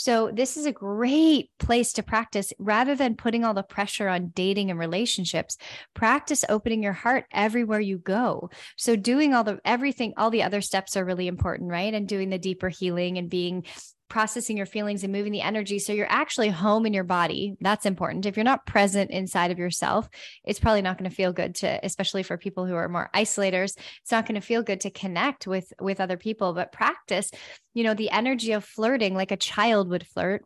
So, 0.00 0.30
this 0.32 0.56
is 0.56 0.64
a 0.64 0.72
great 0.72 1.50
place 1.58 1.92
to 1.92 2.02
practice 2.02 2.54
rather 2.58 2.94
than 2.94 3.16
putting 3.16 3.44
all 3.44 3.52
the 3.52 3.62
pressure 3.62 4.08
on 4.08 4.32
dating 4.34 4.70
and 4.70 4.80
relationships. 4.80 5.58
Practice 5.92 6.42
opening 6.48 6.82
your 6.82 6.94
heart 6.94 7.26
everywhere 7.30 7.80
you 7.80 7.98
go. 7.98 8.48
So, 8.78 8.96
doing 8.96 9.34
all 9.34 9.44
the 9.44 9.60
everything, 9.62 10.14
all 10.16 10.30
the 10.30 10.42
other 10.42 10.62
steps 10.62 10.96
are 10.96 11.04
really 11.04 11.28
important, 11.28 11.70
right? 11.70 11.92
And 11.92 12.08
doing 12.08 12.30
the 12.30 12.38
deeper 12.38 12.70
healing 12.70 13.18
and 13.18 13.28
being 13.28 13.66
processing 14.10 14.56
your 14.56 14.66
feelings 14.66 15.02
and 15.02 15.12
moving 15.12 15.32
the 15.32 15.40
energy. 15.40 15.78
So 15.78 15.94
you're 15.94 16.10
actually 16.10 16.50
home 16.50 16.84
in 16.84 16.92
your 16.92 17.04
body. 17.04 17.56
That's 17.60 17.86
important. 17.86 18.26
If 18.26 18.36
you're 18.36 18.44
not 18.44 18.66
present 18.66 19.10
inside 19.10 19.50
of 19.50 19.58
yourself, 19.58 20.08
it's 20.44 20.60
probably 20.60 20.82
not 20.82 20.98
going 20.98 21.08
to 21.08 21.16
feel 21.16 21.32
good 21.32 21.54
to, 21.56 21.80
especially 21.82 22.22
for 22.22 22.36
people 22.36 22.66
who 22.66 22.74
are 22.74 22.88
more 22.88 23.08
isolators, 23.14 23.78
it's 24.02 24.12
not 24.12 24.26
going 24.26 24.38
to 24.38 24.46
feel 24.46 24.62
good 24.62 24.80
to 24.82 24.90
connect 24.90 25.46
with 25.46 25.72
with 25.80 26.00
other 26.00 26.18
people, 26.18 26.52
but 26.52 26.72
practice, 26.72 27.30
you 27.72 27.84
know, 27.84 27.94
the 27.94 28.10
energy 28.10 28.52
of 28.52 28.64
flirting 28.64 29.14
like 29.14 29.30
a 29.30 29.36
child 29.36 29.88
would 29.88 30.06
flirt 30.06 30.44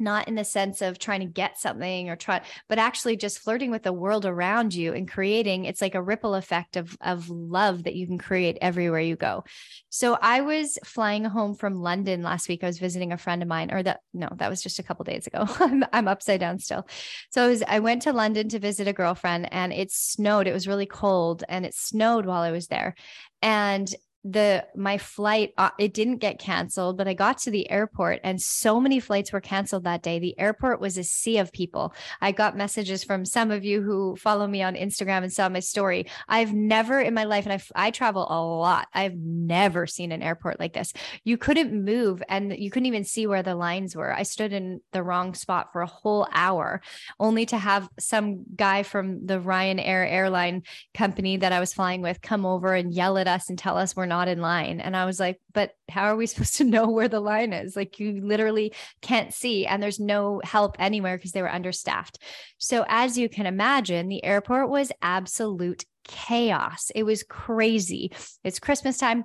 not 0.00 0.28
in 0.28 0.34
the 0.34 0.44
sense 0.44 0.82
of 0.82 0.98
trying 0.98 1.20
to 1.20 1.26
get 1.26 1.58
something 1.58 2.08
or 2.08 2.16
try 2.16 2.40
but 2.68 2.78
actually 2.78 3.16
just 3.16 3.38
flirting 3.38 3.70
with 3.70 3.82
the 3.82 3.92
world 3.92 4.24
around 4.24 4.74
you 4.74 4.92
and 4.92 5.10
creating 5.10 5.64
it's 5.64 5.80
like 5.80 5.94
a 5.94 6.02
ripple 6.02 6.34
effect 6.34 6.76
of 6.76 6.96
of 7.00 7.28
love 7.28 7.84
that 7.84 7.94
you 7.94 8.06
can 8.06 8.18
create 8.18 8.58
everywhere 8.60 9.00
you 9.00 9.16
go. 9.16 9.44
So 9.88 10.18
i 10.20 10.40
was 10.40 10.78
flying 10.84 11.24
home 11.24 11.54
from 11.54 11.74
london 11.74 12.22
last 12.22 12.48
week. 12.48 12.64
I 12.64 12.66
was 12.66 12.78
visiting 12.78 13.12
a 13.12 13.18
friend 13.18 13.42
of 13.42 13.48
mine 13.48 13.72
or 13.72 13.82
that 13.82 14.00
no 14.14 14.28
that 14.36 14.50
was 14.50 14.62
just 14.62 14.78
a 14.78 14.82
couple 14.82 15.04
days 15.04 15.26
ago. 15.26 15.44
I'm, 15.60 15.84
I'm 15.92 16.08
upside 16.08 16.40
down 16.40 16.58
still. 16.58 16.86
So 17.30 17.44
I, 17.44 17.48
was, 17.48 17.62
I 17.66 17.78
went 17.80 18.02
to 18.02 18.12
london 18.12 18.48
to 18.50 18.58
visit 18.58 18.88
a 18.88 18.92
girlfriend 18.92 19.52
and 19.52 19.72
it 19.72 19.90
snowed. 19.92 20.46
It 20.46 20.52
was 20.52 20.68
really 20.68 20.86
cold 20.86 21.44
and 21.48 21.66
it 21.66 21.74
snowed 21.74 22.26
while 22.26 22.42
i 22.42 22.50
was 22.50 22.68
there. 22.68 22.94
And 23.42 23.92
the 24.24 24.66
my 24.76 24.98
flight 24.98 25.52
uh, 25.56 25.70
it 25.78 25.94
didn't 25.94 26.18
get 26.18 26.38
canceled 26.38 26.98
but 26.98 27.08
i 27.08 27.14
got 27.14 27.38
to 27.38 27.50
the 27.50 27.70
airport 27.70 28.20
and 28.22 28.40
so 28.40 28.78
many 28.80 29.00
flights 29.00 29.32
were 29.32 29.40
canceled 29.40 29.84
that 29.84 30.02
day. 30.02 30.18
The 30.18 30.38
airport 30.38 30.80
was 30.80 30.98
a 30.98 31.04
sea 31.04 31.38
of 31.38 31.52
people. 31.52 31.94
I 32.20 32.32
got 32.32 32.56
messages 32.56 33.02
from 33.04 33.24
some 33.24 33.50
of 33.50 33.64
you 33.64 33.82
who 33.82 34.16
follow 34.16 34.46
me 34.46 34.62
on 34.62 34.74
instagram 34.74 35.22
and 35.22 35.32
saw 35.32 35.48
my 35.48 35.60
story. 35.60 36.06
I've 36.28 36.52
never 36.52 37.00
in 37.00 37.14
my 37.14 37.24
life 37.24 37.46
and 37.46 37.52
i 37.52 37.86
i 37.86 37.90
travel 37.90 38.26
a 38.28 38.40
lot 38.40 38.88
i've 38.92 39.16
never 39.16 39.86
seen 39.86 40.12
an 40.12 40.22
airport 40.22 40.60
like 40.60 40.72
this. 40.72 40.92
You 41.24 41.38
couldn't 41.38 41.72
move 41.72 42.22
and 42.28 42.54
you 42.56 42.70
couldn't 42.70 42.86
even 42.86 43.04
see 43.04 43.26
where 43.26 43.42
the 43.42 43.54
lines 43.54 43.96
were. 43.96 44.12
I 44.12 44.24
stood 44.24 44.52
in 44.52 44.80
the 44.92 45.02
wrong 45.02 45.34
spot 45.34 45.72
for 45.72 45.82
a 45.82 45.86
whole 45.86 46.26
hour 46.32 46.82
only 47.18 47.46
to 47.46 47.56
have 47.56 47.88
some 47.98 48.44
guy 48.54 48.82
from 48.82 49.26
the 49.26 49.38
ryanair 49.38 50.10
airline 50.10 50.62
company 50.94 51.36
that 51.36 51.52
i 51.52 51.60
was 51.60 51.72
flying 51.72 52.02
with 52.02 52.20
come 52.20 52.44
over 52.44 52.74
and 52.74 52.92
yell 52.92 53.18
at 53.18 53.28
us 53.28 53.48
and 53.48 53.58
tell 53.58 53.76
us 53.76 53.94
we're 53.94 54.06
not 54.10 54.28
in 54.28 54.42
line. 54.42 54.80
And 54.80 54.94
I 54.96 55.06
was 55.06 55.18
like, 55.18 55.40
but 55.54 55.72
how 55.88 56.04
are 56.04 56.16
we 56.16 56.26
supposed 56.26 56.56
to 56.56 56.64
know 56.64 56.90
where 56.90 57.08
the 57.08 57.20
line 57.20 57.54
is? 57.54 57.76
Like 57.76 57.98
you 57.98 58.20
literally 58.20 58.74
can't 59.00 59.32
see, 59.32 59.66
and 59.66 59.82
there's 59.82 60.00
no 60.00 60.42
help 60.44 60.76
anywhere 60.78 61.16
because 61.16 61.32
they 61.32 61.42
were 61.42 61.52
understaffed. 61.52 62.18
So, 62.58 62.84
as 62.88 63.16
you 63.16 63.28
can 63.28 63.46
imagine, 63.46 64.08
the 64.08 64.24
airport 64.24 64.68
was 64.68 64.92
absolute 65.00 65.84
chaos. 66.04 66.90
It 66.94 67.04
was 67.04 67.22
crazy. 67.22 68.12
It's 68.44 68.58
Christmas 68.58 68.98
time 68.98 69.24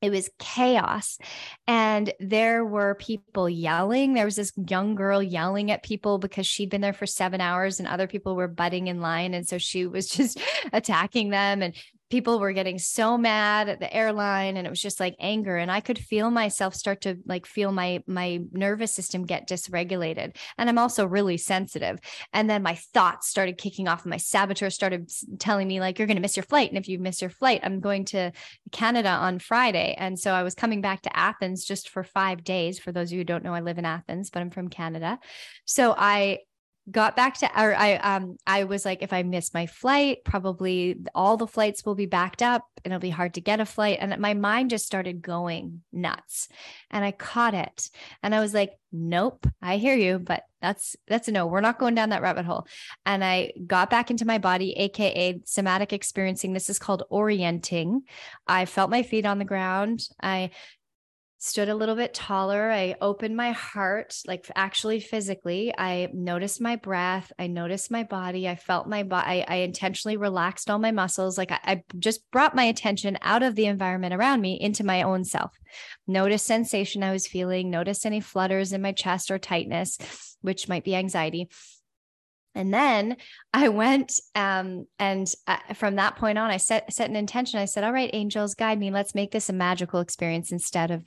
it 0.00 0.10
was 0.10 0.30
chaos 0.38 1.18
and 1.66 2.12
there 2.20 2.64
were 2.64 2.94
people 2.94 3.48
yelling 3.48 4.14
there 4.14 4.24
was 4.24 4.36
this 4.36 4.52
young 4.68 4.94
girl 4.94 5.22
yelling 5.22 5.70
at 5.70 5.82
people 5.82 6.18
because 6.18 6.46
she'd 6.46 6.70
been 6.70 6.80
there 6.80 6.92
for 6.92 7.06
7 7.06 7.40
hours 7.40 7.80
and 7.80 7.88
other 7.88 8.06
people 8.06 8.36
were 8.36 8.48
butting 8.48 8.86
in 8.86 9.00
line 9.00 9.34
and 9.34 9.48
so 9.48 9.58
she 9.58 9.86
was 9.86 10.06
just 10.18 10.40
attacking 10.72 11.30
them 11.30 11.62
and 11.62 11.74
people 12.10 12.38
were 12.38 12.52
getting 12.52 12.78
so 12.78 13.18
mad 13.18 13.68
at 13.68 13.80
the 13.80 13.94
airline 13.94 14.56
and 14.56 14.66
it 14.66 14.70
was 14.70 14.80
just 14.80 15.00
like 15.00 15.14
anger 15.18 15.56
and 15.56 15.70
i 15.70 15.80
could 15.80 15.98
feel 15.98 16.30
myself 16.30 16.74
start 16.74 17.00
to 17.00 17.16
like 17.26 17.46
feel 17.46 17.72
my 17.72 18.02
my 18.06 18.40
nervous 18.52 18.94
system 18.94 19.24
get 19.24 19.48
dysregulated 19.48 20.34
and 20.56 20.68
i'm 20.68 20.78
also 20.78 21.06
really 21.06 21.36
sensitive. 21.36 21.98
And 22.32 22.48
then 22.48 22.62
my 22.62 22.74
thoughts 22.74 23.28
started 23.28 23.58
kicking 23.58 23.88
off 23.88 24.04
and 24.04 24.10
my 24.10 24.16
saboteur 24.16 24.70
started 24.70 25.10
telling 25.38 25.66
me 25.68 25.80
like 25.80 25.98
you're 25.98 26.06
going 26.06 26.16
to 26.16 26.22
miss 26.22 26.36
your 26.36 26.44
flight 26.44 26.70
and 26.70 26.78
if 26.78 26.88
you 26.88 26.98
miss 26.98 27.20
your 27.20 27.30
flight 27.30 27.60
i'm 27.62 27.80
going 27.80 28.04
to 28.06 28.32
canada 28.72 29.08
on 29.08 29.38
friday. 29.38 29.94
And 29.98 30.18
so 30.18 30.32
i 30.32 30.42
was 30.42 30.54
coming 30.54 30.80
back 30.80 31.02
to 31.02 31.16
athens 31.16 31.64
just 31.64 31.88
for 31.88 32.04
5 32.04 32.44
days 32.44 32.78
for 32.78 32.92
those 32.92 33.08
of 33.08 33.12
you 33.12 33.18
who 33.18 33.24
don't 33.24 33.44
know 33.44 33.54
i 33.54 33.60
live 33.60 33.78
in 33.78 33.84
athens 33.84 34.30
but 34.30 34.40
i'm 34.40 34.50
from 34.50 34.68
canada. 34.68 35.18
So 35.64 35.94
i 35.96 36.38
got 36.90 37.16
back 37.16 37.36
to 37.38 37.46
or 37.60 37.74
I 37.74 37.96
um 37.96 38.36
I 38.46 38.64
was 38.64 38.84
like 38.84 39.02
if 39.02 39.12
I 39.12 39.22
miss 39.22 39.52
my 39.52 39.66
flight 39.66 40.18
probably 40.24 40.96
all 41.14 41.36
the 41.36 41.46
flights 41.46 41.84
will 41.84 41.94
be 41.94 42.06
backed 42.06 42.42
up 42.42 42.64
and 42.84 42.92
it'll 42.92 43.00
be 43.00 43.10
hard 43.10 43.34
to 43.34 43.40
get 43.40 43.60
a 43.60 43.66
flight. 43.66 43.98
And 44.00 44.16
my 44.18 44.34
mind 44.34 44.70
just 44.70 44.86
started 44.86 45.22
going 45.22 45.82
nuts 45.92 46.48
and 46.90 47.04
I 47.04 47.12
caught 47.12 47.54
it. 47.54 47.90
And 48.22 48.34
I 48.34 48.40
was 48.40 48.54
like 48.54 48.72
nope 48.90 49.46
I 49.60 49.76
hear 49.76 49.94
you 49.94 50.18
but 50.18 50.44
that's 50.62 50.96
that's 51.06 51.28
a 51.28 51.32
no 51.32 51.46
we're 51.46 51.60
not 51.60 51.78
going 51.78 51.94
down 51.94 52.10
that 52.10 52.22
rabbit 52.22 52.44
hole. 52.44 52.66
And 53.04 53.24
I 53.24 53.52
got 53.66 53.90
back 53.90 54.10
into 54.10 54.24
my 54.24 54.38
body 54.38 54.72
aka 54.78 55.40
somatic 55.44 55.92
experiencing 55.92 56.52
this 56.52 56.70
is 56.70 56.78
called 56.78 57.04
orienting. 57.10 58.02
I 58.46 58.64
felt 58.64 58.90
my 58.90 59.02
feet 59.02 59.26
on 59.26 59.38
the 59.38 59.44
ground. 59.44 60.08
I 60.22 60.50
stood 61.38 61.68
a 61.68 61.74
little 61.74 61.94
bit 61.94 62.12
taller. 62.14 62.70
I 62.70 62.96
opened 63.00 63.36
my 63.36 63.52
heart, 63.52 64.16
like 64.26 64.50
actually 64.56 64.98
physically. 64.98 65.72
I 65.76 66.08
noticed 66.12 66.60
my 66.60 66.74
breath. 66.74 67.32
I 67.38 67.46
noticed 67.46 67.92
my 67.92 68.02
body. 68.02 68.48
I 68.48 68.56
felt 68.56 68.88
my 68.88 69.04
body. 69.04 69.44
I, 69.44 69.44
I, 69.48 69.54
intentionally 69.58 70.16
relaxed 70.16 70.68
all 70.68 70.80
my 70.80 70.90
muscles. 70.90 71.38
Like 71.38 71.52
I, 71.52 71.60
I 71.64 71.82
just 71.98 72.28
brought 72.32 72.56
my 72.56 72.64
attention 72.64 73.18
out 73.22 73.44
of 73.44 73.54
the 73.54 73.66
environment 73.66 74.14
around 74.14 74.40
me 74.40 74.58
into 74.60 74.84
my 74.84 75.02
own 75.02 75.24
self. 75.24 75.56
Notice 76.08 76.42
sensation 76.42 77.04
I 77.04 77.12
was 77.12 77.28
feeling. 77.28 77.70
Notice 77.70 78.04
any 78.04 78.20
flutters 78.20 78.72
in 78.72 78.82
my 78.82 78.92
chest 78.92 79.30
or 79.30 79.38
tightness, 79.38 79.98
which 80.40 80.68
might 80.68 80.84
be 80.84 80.96
anxiety. 80.96 81.48
And 82.54 82.74
then 82.74 83.16
I 83.54 83.68
went 83.68 84.12
um, 84.34 84.86
and 84.98 85.32
uh, 85.46 85.58
from 85.74 85.94
that 85.96 86.16
point 86.16 86.38
on, 86.38 86.50
I 86.50 86.56
set 86.56 86.92
set 86.92 87.08
an 87.08 87.14
intention. 87.14 87.60
I 87.60 87.66
said, 87.66 87.84
"All 87.84 87.92
right, 87.92 88.10
angels, 88.12 88.56
guide 88.56 88.80
me. 88.80 88.90
Let's 88.90 89.14
make 89.14 89.30
this 89.30 89.48
a 89.48 89.52
magical 89.52 90.00
experience 90.00 90.50
instead 90.50 90.90
of 90.90 91.04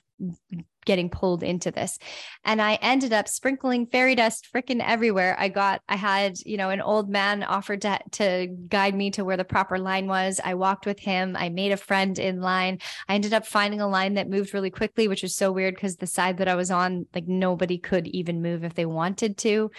getting 0.85 1.09
pulled 1.09 1.43
into 1.43 1.71
this. 1.71 1.99
And 2.43 2.61
I 2.61 2.75
ended 2.81 3.13
up 3.13 3.27
sprinkling 3.27 3.85
fairy 3.85 4.15
dust 4.15 4.47
freaking 4.53 4.83
everywhere. 4.83 5.35
I 5.37 5.49
got, 5.49 5.81
I 5.87 5.95
had, 5.95 6.35
you 6.45 6.57
know, 6.57 6.69
an 6.69 6.81
old 6.81 7.09
man 7.09 7.43
offered 7.43 7.81
to, 7.81 7.99
to 8.13 8.47
guide 8.67 8.95
me 8.95 9.11
to 9.11 9.23
where 9.23 9.37
the 9.37 9.43
proper 9.43 9.77
line 9.77 10.07
was. 10.07 10.41
I 10.43 10.55
walked 10.55 10.85
with 10.85 10.99
him. 10.99 11.35
I 11.37 11.49
made 11.49 11.71
a 11.71 11.77
friend 11.77 12.17
in 12.17 12.41
line. 12.41 12.79
I 13.07 13.15
ended 13.15 13.33
up 13.33 13.45
finding 13.45 13.81
a 13.81 13.87
line 13.87 14.15
that 14.15 14.29
moved 14.29 14.53
really 14.53 14.71
quickly, 14.71 15.07
which 15.07 15.21
was 15.21 15.35
so 15.35 15.51
weird 15.51 15.75
because 15.75 15.97
the 15.97 16.07
side 16.07 16.37
that 16.37 16.47
I 16.47 16.55
was 16.55 16.71
on, 16.71 17.05
like 17.13 17.27
nobody 17.27 17.77
could 17.77 18.07
even 18.07 18.41
move 18.41 18.63
if 18.63 18.73
they 18.73 18.85
wanted 18.85 19.37
to. 19.39 19.69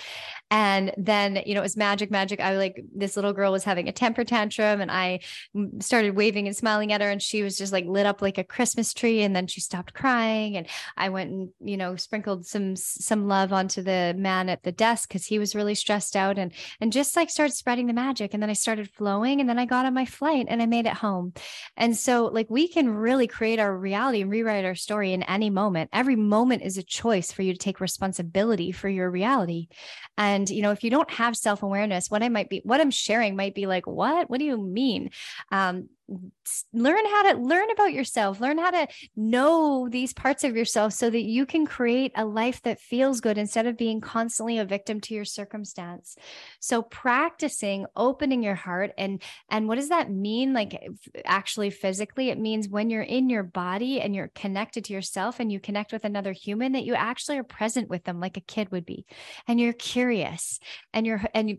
And 0.51 0.93
then, 0.97 1.43
you 1.47 1.55
know, 1.55 1.61
it 1.61 1.65
was 1.65 1.77
magic, 1.77 2.11
magic. 2.11 2.41
I 2.41 2.57
like 2.57 2.81
this 2.95 3.17
little 3.17 3.33
girl 3.33 3.53
was 3.53 3.65
having 3.65 3.89
a 3.89 3.93
temper 3.93 4.25
tantrum 4.25 4.81
and 4.81 4.91
I 4.91 5.21
started 5.81 6.15
waving 6.15 6.47
and 6.47 6.57
smiling 6.57 6.93
at 6.93 7.01
her 7.01 7.11
and 7.11 7.21
she 7.21 7.43
was 7.43 7.57
just 7.57 7.73
like 7.73 7.87
lit 7.87 8.07
up 8.07 8.23
like 8.23 8.39
a 8.39 8.45
Christmas 8.45 8.95
tree. 8.95 9.23
And 9.23 9.35
then 9.35 9.49
she 9.49 9.61
stopped 9.61 9.95
crying 9.95 10.32
and 10.33 10.67
I 10.97 11.09
went 11.09 11.31
and, 11.31 11.49
you 11.61 11.77
know, 11.77 11.97
sprinkled 11.97 12.47
some 12.47 12.77
some 12.77 13.29
love 13.29 13.53
onto 13.53 13.83
the 13.83 14.15
man 14.17 14.49
at 14.49 14.63
the 14.63 14.73
desk 14.73 15.09
because 15.09 15.27
he 15.27 15.39
was 15.39 15.55
really 15.55 15.75
stressed 15.75 16.17
out 16.17 16.39
and 16.39 16.53
and 16.81 16.93
just 16.93 17.17
like 17.17 17.31
started 17.31 17.55
spreading 17.55 17.87
the 17.87 17.93
magic. 17.93 18.35
And 18.35 18.43
then 18.43 18.51
I 18.51 18.55
started 18.55 18.91
flowing 18.91 19.41
and 19.41 19.49
then 19.49 19.59
I 19.59 19.67
got 19.67 19.87
on 19.87 19.95
my 19.95 20.05
flight 20.05 20.47
and 20.49 20.63
I 20.63 20.67
made 20.67 20.87
it 20.87 20.95
home. 20.95 21.33
And 21.77 21.97
so 21.97 22.27
like 22.27 22.51
we 22.51 22.69
can 22.69 22.89
really 22.89 23.27
create 23.27 23.59
our 23.59 23.77
reality 23.77 24.23
and 24.23 24.31
rewrite 24.31 24.65
our 24.65 24.75
story 24.75 25.13
in 25.13 25.23
any 25.25 25.51
moment. 25.51 25.91
Every 25.93 26.17
moment 26.17 26.63
is 26.63 26.79
a 26.79 26.83
choice 26.83 27.33
for 27.33 27.43
you 27.43 27.53
to 27.53 27.59
take 27.59 27.81
responsibility 27.81 28.73
for 28.73 28.89
your 28.89 29.11
reality. 29.11 29.69
And 30.19 30.49
you 30.49 30.63
know, 30.63 30.73
if 30.73 30.85
you 30.85 30.91
don't 30.91 31.11
have 31.11 31.37
self-awareness, 31.37 32.11
what 32.11 32.23
I 32.23 32.29
might 32.29 32.49
be 32.49 32.61
what 32.65 32.81
I'm 32.81 32.91
sharing 32.91 33.37
might 33.37 33.55
be 33.55 33.67
like, 33.67 33.87
what? 33.87 34.31
What 34.31 34.39
do 34.39 34.45
you 34.45 34.57
mean? 34.57 35.11
Um, 35.51 35.89
learn 36.73 37.05
how 37.07 37.33
to 37.33 37.39
learn 37.39 37.71
about 37.71 37.93
yourself, 37.93 38.41
learn 38.41 38.59
how 38.59 38.71
to 38.71 38.89
know 39.17 39.89
these 39.89 40.13
parts 40.13 40.45
of 40.45 40.57
yourself 40.57 40.93
so 40.93 41.09
that 41.09 41.23
you 41.23 41.47
can 41.47 41.67
create 41.67 42.13
a 42.17 42.25
life 42.25 42.61
that 42.63 42.81
feels 42.81 43.21
good 43.21 43.39
instead 43.39 43.67
of 43.67 43.77
being 43.77 44.01
constantly 44.01 44.59
a 44.59 44.65
victim 44.65 45.01
to 45.01 45.15
your 45.15 45.25
circumstance. 45.25 46.17
So 46.61 46.83
practicing 46.83 47.87
opening 47.97 48.43
your 48.43 48.55
heart 48.55 48.93
and 48.99 49.23
and 49.49 49.69
what 49.69 49.77
does 49.77 49.91
that 49.91 50.11
mean 50.11 50.53
like 50.53 50.75
eh, 50.75 50.89
actually 51.25 51.71
physically? 51.71 52.31
It 52.31 52.39
means 52.39 52.69
when 52.69 52.91
you're 52.91 53.03
in 53.03 53.31
your 53.31 53.45
body 53.45 54.01
and 54.01 54.15
you're 54.15 54.31
connected 54.35 54.85
to 54.87 54.93
yourself 54.93 55.41
and 55.41 55.51
you 55.51 55.61
connect 55.61 55.93
with 55.93 56.05
another 56.05 56.33
human 56.33 56.73
that 56.73 56.85
you 56.85 56.95
actually 56.95 57.39
are 57.39 57.45
present 57.45 57.89
with 57.89 58.05
them 58.05 58.21
like 58.21 58.37
a 58.37 58.43
kid 58.43 58.71
would 58.73 58.85
be. 58.85 59.07
And 59.47 59.61
you're 59.61 59.73
curious 59.73 60.59
and 60.93 61.07
you're 61.07 61.23
and 61.35 61.49
you 61.49 61.59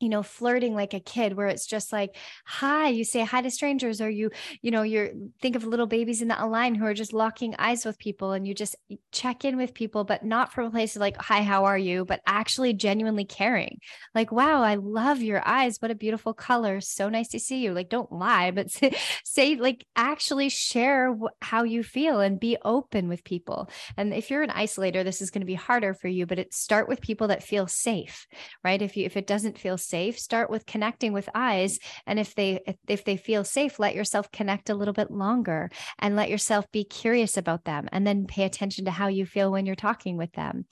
you 0.00 0.08
know 0.08 0.22
flirting 0.22 0.74
like 0.74 0.94
a 0.94 1.00
kid 1.00 1.34
where 1.34 1.46
it's 1.48 1.66
just 1.66 1.92
like 1.92 2.16
hi 2.44 2.88
you 2.88 3.04
say 3.04 3.24
hi 3.24 3.40
to 3.40 3.50
strangers 3.50 4.00
or 4.00 4.08
you 4.08 4.30
you 4.62 4.70
know 4.70 4.82
you're 4.82 5.10
think 5.40 5.56
of 5.56 5.64
little 5.64 5.86
babies 5.86 6.22
in 6.22 6.28
the 6.28 6.46
line 6.46 6.74
who 6.74 6.84
are 6.84 6.94
just 6.94 7.12
locking 7.12 7.54
eyes 7.58 7.84
with 7.84 7.98
people 7.98 8.32
and 8.32 8.46
you 8.46 8.54
just 8.54 8.76
check 9.12 9.44
in 9.44 9.56
with 9.56 9.74
people 9.74 10.04
but 10.04 10.24
not 10.24 10.52
from 10.52 10.66
a 10.66 10.70
place 10.70 10.96
of 10.96 11.00
like 11.00 11.16
hi 11.16 11.42
how 11.42 11.64
are 11.64 11.78
you? 11.78 12.04
but 12.04 12.20
actually 12.26 12.72
genuinely 12.72 13.24
caring. 13.24 13.78
Like 14.14 14.30
wow 14.32 14.62
i 14.62 14.76
love 14.76 15.20
your 15.20 15.42
eyes. 15.46 15.78
What 15.80 15.90
a 15.90 15.96
beautiful 15.96 16.34
color. 16.34 16.80
So 16.80 17.08
nice 17.08 17.28
to 17.28 17.40
see 17.40 17.58
you. 17.58 17.72
Like 17.72 17.88
don't 17.88 18.12
lie 18.12 18.50
but 18.50 18.70
say, 19.24 19.56
like 19.56 19.84
actually 19.96 20.48
share 20.48 21.16
how 21.42 21.64
you 21.64 21.82
feel 21.82 22.20
and 22.20 22.38
be 22.40 22.56
open 22.64 23.08
with 23.08 23.24
people. 23.24 23.68
And 23.96 24.14
if 24.14 24.30
you're 24.30 24.42
an 24.42 24.50
isolator 24.50 25.04
this 25.04 25.20
is 25.20 25.30
going 25.30 25.40
to 25.40 25.46
be 25.46 25.54
harder 25.54 25.94
for 25.94 26.08
you 26.08 26.26
but 26.26 26.38
it 26.38 26.54
start 26.54 26.88
with 26.88 27.00
people 27.00 27.28
that 27.28 27.42
feel 27.42 27.66
safe 27.66 28.26
right? 28.64 28.80
If 28.80 28.96
you 28.96 29.04
if 29.04 29.16
it 29.16 29.26
doesn't 29.26 29.58
feel 29.58 29.78
safe 29.88 30.18
start 30.18 30.50
with 30.50 30.66
connecting 30.66 31.12
with 31.12 31.28
eyes. 31.34 31.78
And 32.06 32.18
if 32.18 32.34
they 32.34 32.60
if 32.86 33.04
they 33.04 33.16
feel 33.16 33.44
safe 33.44 33.78
let 33.78 33.94
yourself 33.94 34.30
connect 34.30 34.70
a 34.70 34.74
little 34.74 34.94
bit 34.94 35.10
longer 35.10 35.70
and 35.98 36.16
let 36.16 36.30
yourself 36.30 36.70
be 36.72 36.84
curious 36.84 37.36
about 37.36 37.64
them 37.64 37.88
and 37.92 38.06
then 38.06 38.26
pay 38.26 38.44
attention 38.44 38.84
to 38.84 38.90
how 38.90 39.08
you 39.08 39.26
feel 39.26 39.50
when 39.50 39.66
you're 39.66 39.74
talking 39.74 40.16
with 40.16 40.32
them. 40.32 40.66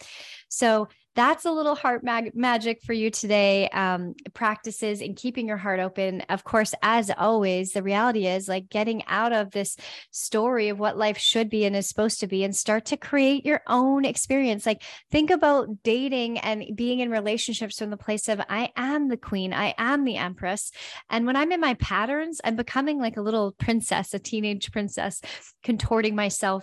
So 0.48 0.88
that's 1.16 1.46
a 1.46 1.50
little 1.50 1.74
heart 1.74 2.05
mag- 2.05 2.37
magic 2.37 2.83
for 2.83 2.92
you 2.92 3.11
today. 3.11 3.68
Um, 3.70 4.14
practices 4.35 5.00
and 5.00 5.16
keeping 5.16 5.48
your 5.48 5.57
heart 5.57 5.81
open. 5.81 6.20
Of 6.29 6.44
course, 6.44 6.74
as 6.83 7.11
always, 7.16 7.72
the 7.72 7.83
reality 7.83 8.26
is 8.26 8.48
like 8.48 8.68
getting 8.68 9.02
out 9.07 9.33
of 9.33 9.50
this 9.50 9.76
story 10.11 10.68
of 10.68 10.79
what 10.79 10.98
life 10.98 11.18
should 11.18 11.48
be 11.48 11.64
and 11.64 11.74
is 11.74 11.88
supposed 11.88 12.20
to 12.20 12.26
be 12.26 12.44
and 12.44 12.55
start 12.55 12.85
to 12.87 12.96
create 12.98 13.46
your 13.46 13.62
own 13.66 14.05
experience. 14.05 14.66
Like, 14.66 14.83
think 15.11 15.31
about 15.31 15.83
dating 15.83 16.38
and 16.38 16.76
being 16.76 17.00
in 17.00 17.11
relationships 17.11 17.79
from 17.79 17.90
the 17.90 17.96
place 17.96 18.29
of 18.29 18.40
I 18.48 18.70
am 18.76 19.09
the 19.09 19.16
queen, 19.16 19.55
I 19.55 19.74
am 19.79 20.05
the 20.05 20.16
empress. 20.16 20.70
And 21.09 21.26
when 21.26 21.37
I'm 21.37 21.50
in 21.50 21.61
my 21.61 21.74
patterns, 21.74 22.40
I'm 22.44 22.57
becoming 22.57 23.00
like 23.00 23.16
a 23.16 23.22
little 23.22 23.52
princess, 23.52 24.12
a 24.12 24.18
teenage 24.18 24.70
princess, 24.70 25.22
contorting 25.62 26.14
myself 26.14 26.62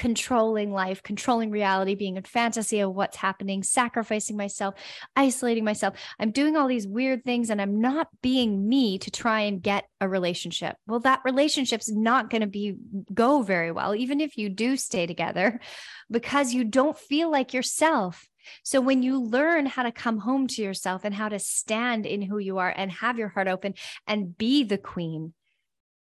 controlling 0.00 0.72
life, 0.72 1.02
controlling 1.02 1.50
reality, 1.50 1.94
being 1.94 2.16
in 2.16 2.22
fantasy 2.22 2.80
of 2.80 2.94
what's 2.94 3.18
happening, 3.18 3.62
sacrificing 3.62 4.34
myself, 4.34 4.74
isolating 5.14 5.62
myself. 5.62 5.94
I'm 6.18 6.30
doing 6.30 6.56
all 6.56 6.68
these 6.68 6.88
weird 6.88 7.22
things 7.22 7.50
and 7.50 7.60
I'm 7.60 7.82
not 7.82 8.08
being 8.22 8.66
me 8.66 8.96
to 9.00 9.10
try 9.10 9.40
and 9.40 9.62
get 9.62 9.84
a 10.00 10.08
relationship. 10.08 10.76
Well, 10.86 11.00
that 11.00 11.20
relationship's 11.26 11.92
not 11.92 12.30
going 12.30 12.40
to 12.40 12.46
be 12.46 12.76
go 13.12 13.42
very 13.42 13.72
well 13.72 13.94
even 13.94 14.22
if 14.22 14.38
you 14.38 14.48
do 14.48 14.78
stay 14.78 15.06
together 15.06 15.60
because 16.10 16.54
you 16.54 16.64
don't 16.64 16.98
feel 16.98 17.30
like 17.30 17.52
yourself. 17.52 18.26
So 18.62 18.80
when 18.80 19.02
you 19.02 19.20
learn 19.22 19.66
how 19.66 19.82
to 19.82 19.92
come 19.92 20.16
home 20.16 20.46
to 20.46 20.62
yourself 20.62 21.04
and 21.04 21.14
how 21.14 21.28
to 21.28 21.38
stand 21.38 22.06
in 22.06 22.22
who 22.22 22.38
you 22.38 22.56
are 22.56 22.72
and 22.74 22.90
have 22.90 23.18
your 23.18 23.28
heart 23.28 23.48
open 23.48 23.74
and 24.06 24.38
be 24.38 24.64
the 24.64 24.78
queen, 24.78 25.34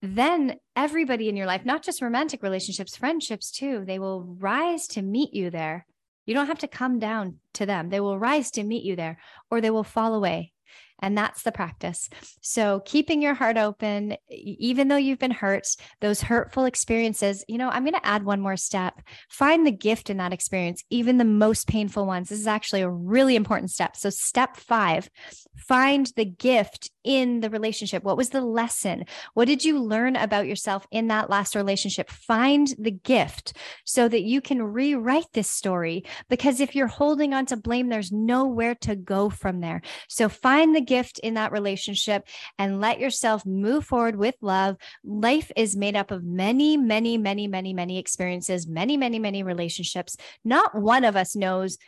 then 0.00 0.56
everybody 0.76 1.28
in 1.28 1.36
your 1.36 1.46
life, 1.46 1.64
not 1.64 1.82
just 1.82 2.02
romantic 2.02 2.42
relationships, 2.42 2.96
friendships 2.96 3.50
too, 3.50 3.84
they 3.86 3.98
will 3.98 4.22
rise 4.38 4.86
to 4.88 5.02
meet 5.02 5.34
you 5.34 5.50
there. 5.50 5.86
You 6.24 6.34
don't 6.34 6.46
have 6.46 6.58
to 6.60 6.68
come 6.68 6.98
down 6.98 7.38
to 7.54 7.66
them. 7.66 7.88
They 7.88 8.00
will 8.00 8.18
rise 8.18 8.50
to 8.52 8.62
meet 8.62 8.84
you 8.84 8.96
there 8.96 9.18
or 9.50 9.60
they 9.60 9.70
will 9.70 9.84
fall 9.84 10.14
away. 10.14 10.52
And 11.00 11.16
that's 11.16 11.42
the 11.42 11.52
practice. 11.52 12.08
So, 12.40 12.80
keeping 12.84 13.22
your 13.22 13.34
heart 13.34 13.56
open, 13.56 14.16
even 14.28 14.88
though 14.88 14.96
you've 14.96 15.20
been 15.20 15.30
hurt, 15.30 15.66
those 16.00 16.22
hurtful 16.22 16.64
experiences, 16.64 17.44
you 17.46 17.56
know, 17.56 17.68
I'm 17.68 17.84
going 17.84 17.94
to 17.94 18.06
add 18.06 18.24
one 18.24 18.40
more 18.40 18.56
step. 18.56 19.00
Find 19.28 19.64
the 19.64 19.72
gift 19.72 20.10
in 20.10 20.16
that 20.16 20.32
experience, 20.32 20.82
even 20.90 21.18
the 21.18 21.24
most 21.24 21.68
painful 21.68 22.04
ones. 22.04 22.28
This 22.28 22.40
is 22.40 22.48
actually 22.48 22.82
a 22.82 22.90
really 22.90 23.36
important 23.36 23.70
step. 23.70 23.96
So, 23.96 24.10
step 24.10 24.56
five, 24.56 25.08
find 25.56 26.10
the 26.16 26.24
gift 26.24 26.90
in 27.08 27.40
the 27.40 27.48
relationship. 27.48 28.04
What 28.04 28.18
was 28.18 28.28
the 28.28 28.42
lesson? 28.42 29.06
What 29.32 29.46
did 29.46 29.64
you 29.64 29.82
learn 29.82 30.14
about 30.14 30.46
yourself 30.46 30.86
in 30.90 31.08
that 31.08 31.30
last 31.30 31.56
relationship? 31.56 32.10
Find 32.10 32.68
the 32.78 32.90
gift 32.90 33.56
so 33.86 34.08
that 34.08 34.24
you 34.24 34.42
can 34.42 34.62
rewrite 34.62 35.32
this 35.32 35.50
story. 35.50 36.04
Because 36.28 36.60
if 36.60 36.76
you're 36.76 36.86
holding 36.86 37.32
on 37.32 37.46
to 37.46 37.56
blame, 37.56 37.88
there's 37.88 38.12
nowhere 38.12 38.74
to 38.82 38.94
go 38.94 39.30
from 39.30 39.60
there. 39.60 39.80
So, 40.06 40.28
find 40.28 40.76
the 40.76 40.82
gift 40.82 41.18
in 41.20 41.32
that 41.34 41.50
relationship 41.50 42.28
and 42.58 42.78
let 42.78 43.00
yourself 43.00 43.46
move 43.46 43.86
forward 43.86 44.16
with 44.16 44.34
love. 44.42 44.76
Life 45.02 45.50
is 45.56 45.74
made 45.74 45.96
up 45.96 46.10
of 46.10 46.24
many, 46.24 46.76
many, 46.76 47.16
many, 47.16 47.48
many, 47.48 47.72
many 47.72 47.98
experiences, 47.98 48.66
many, 48.66 48.98
many, 48.98 49.18
many 49.18 49.42
relationships. 49.42 50.18
Not 50.44 50.74
one 50.74 51.04
of 51.04 51.16
us 51.16 51.34
knows 51.34 51.78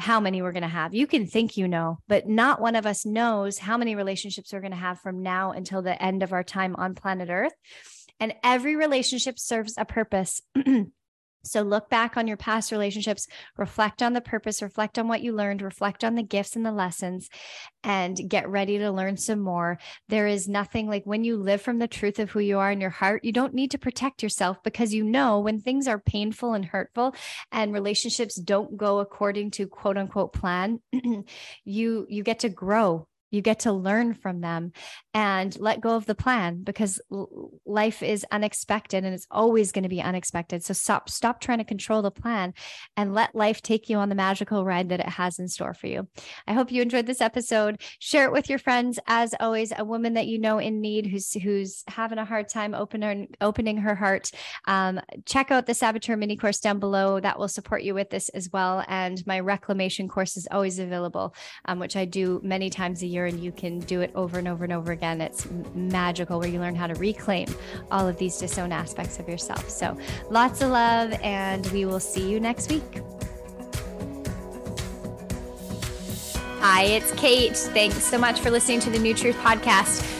how 0.00 0.20
many 0.20 0.42
we're 0.42 0.52
going 0.52 0.62
to 0.62 0.68
have. 0.68 0.94
You 0.94 1.06
can 1.06 1.26
think 1.26 1.56
you 1.56 1.68
know, 1.68 1.98
but 2.08 2.28
not 2.28 2.60
one 2.60 2.76
of 2.76 2.86
us 2.86 3.04
knows 3.04 3.58
how 3.58 3.76
many 3.76 3.94
relationships 3.94 4.52
we're 4.52 4.60
going 4.60 4.72
to 4.72 4.76
have 4.76 5.00
from 5.00 5.22
now 5.22 5.52
until 5.52 5.82
the 5.82 6.00
end 6.02 6.22
of 6.22 6.32
our 6.32 6.42
time 6.42 6.74
on 6.76 6.94
planet 6.94 7.28
Earth. 7.30 7.52
And 8.18 8.34
every 8.42 8.76
relationship 8.76 9.38
serves 9.38 9.74
a 9.76 9.84
purpose. 9.84 10.42
So 11.42 11.62
look 11.62 11.88
back 11.88 12.16
on 12.16 12.28
your 12.28 12.36
past 12.36 12.70
relationships, 12.70 13.26
reflect 13.56 14.02
on 14.02 14.12
the 14.12 14.20
purpose, 14.20 14.62
reflect 14.62 14.98
on 14.98 15.08
what 15.08 15.22
you 15.22 15.32
learned, 15.32 15.62
reflect 15.62 16.04
on 16.04 16.14
the 16.14 16.22
gifts 16.22 16.56
and 16.56 16.64
the 16.64 16.72
lessons, 16.72 17.28
and 17.82 18.18
get 18.28 18.48
ready 18.48 18.78
to 18.78 18.90
learn 18.90 19.16
some 19.16 19.40
more. 19.40 19.78
There 20.08 20.26
is 20.26 20.48
nothing 20.48 20.88
like 20.88 21.04
when 21.04 21.24
you 21.24 21.36
live 21.36 21.62
from 21.62 21.78
the 21.78 21.88
truth 21.88 22.18
of 22.18 22.30
who 22.30 22.40
you 22.40 22.58
are 22.58 22.70
in 22.70 22.80
your 22.80 22.90
heart, 22.90 23.24
you 23.24 23.32
don't 23.32 23.54
need 23.54 23.70
to 23.70 23.78
protect 23.78 24.22
yourself 24.22 24.62
because 24.62 24.92
you 24.92 25.04
know 25.04 25.40
when 25.40 25.60
things 25.60 25.88
are 25.88 25.98
painful 25.98 26.52
and 26.52 26.64
hurtful 26.64 27.14
and 27.50 27.72
relationships 27.72 28.38
don't 28.38 28.76
go 28.76 28.98
according 28.98 29.50
to 29.52 29.66
quote 29.66 29.96
unquote 29.96 30.32
plan, 30.32 30.80
you 31.64 32.06
you 32.08 32.22
get 32.22 32.40
to 32.40 32.48
grow 32.48 33.06
you 33.30 33.40
get 33.40 33.60
to 33.60 33.72
learn 33.72 34.14
from 34.14 34.40
them 34.40 34.72
and 35.14 35.58
let 35.58 35.80
go 35.80 35.96
of 35.96 36.06
the 36.06 36.14
plan 36.14 36.62
because 36.62 37.00
life 37.66 38.02
is 38.02 38.26
unexpected 38.30 39.04
and 39.04 39.14
it's 39.14 39.26
always 39.30 39.72
going 39.72 39.82
to 39.82 39.88
be 39.88 40.00
unexpected. 40.00 40.64
So 40.64 40.74
stop 40.74 41.08
stop 41.08 41.40
trying 41.40 41.58
to 41.58 41.64
control 41.64 42.02
the 42.02 42.10
plan 42.10 42.54
and 42.96 43.14
let 43.14 43.34
life 43.34 43.62
take 43.62 43.88
you 43.88 43.98
on 43.98 44.08
the 44.08 44.14
magical 44.14 44.64
ride 44.64 44.88
that 44.88 45.00
it 45.00 45.08
has 45.08 45.38
in 45.38 45.48
store 45.48 45.74
for 45.74 45.86
you. 45.86 46.08
I 46.46 46.52
hope 46.52 46.72
you 46.72 46.82
enjoyed 46.82 47.06
this 47.06 47.20
episode. 47.20 47.80
Share 47.98 48.24
it 48.24 48.32
with 48.32 48.48
your 48.48 48.58
friends. 48.58 48.98
As 49.06 49.34
always 49.40 49.72
a 49.76 49.84
woman 49.84 50.14
that 50.14 50.26
you 50.26 50.38
know 50.38 50.58
in 50.58 50.80
need 50.80 51.06
who's 51.06 51.32
who's 51.32 51.84
having 51.88 52.18
a 52.18 52.24
hard 52.24 52.48
time 52.48 52.74
opening 52.74 53.28
opening 53.40 53.78
her 53.78 53.94
heart 53.94 54.30
um, 54.66 55.00
check 55.26 55.50
out 55.50 55.66
the 55.66 55.74
saboteur 55.74 56.16
mini 56.16 56.36
course 56.36 56.60
down 56.60 56.78
below. 56.78 57.20
That 57.20 57.38
will 57.38 57.48
support 57.48 57.82
you 57.82 57.94
with 57.94 58.10
this 58.10 58.28
as 58.30 58.50
well. 58.52 58.84
And 58.88 59.24
my 59.26 59.40
reclamation 59.40 60.08
course 60.08 60.36
is 60.36 60.48
always 60.50 60.78
available 60.78 61.34
um, 61.64 61.78
which 61.78 61.96
i 61.96 62.04
do 62.04 62.40
many 62.42 62.70
times 62.70 63.02
a 63.02 63.06
year 63.20 63.26
and 63.26 63.40
you 63.40 63.52
can 63.52 63.80
do 63.80 64.00
it 64.00 64.10
over 64.14 64.38
and 64.38 64.48
over 64.48 64.64
and 64.64 64.72
over 64.72 64.92
again. 64.92 65.20
It's 65.20 65.46
magical 65.74 66.38
where 66.38 66.48
you 66.48 66.58
learn 66.58 66.74
how 66.74 66.86
to 66.86 66.94
reclaim 66.94 67.48
all 67.90 68.08
of 68.08 68.16
these 68.16 68.38
disowned 68.38 68.72
aspects 68.72 69.18
of 69.18 69.28
yourself. 69.28 69.68
So 69.68 69.96
lots 70.30 70.62
of 70.62 70.70
love, 70.70 71.12
and 71.22 71.66
we 71.68 71.84
will 71.84 72.00
see 72.00 72.28
you 72.28 72.40
next 72.40 72.70
week. 72.70 73.02
Hi, 76.60 76.84
it's 76.84 77.12
Kate. 77.12 77.56
Thanks 77.56 78.02
so 78.02 78.18
much 78.18 78.40
for 78.40 78.50
listening 78.50 78.80
to 78.80 78.90
the 78.90 78.98
New 78.98 79.14
Truth 79.14 79.36
Podcast 79.36 80.19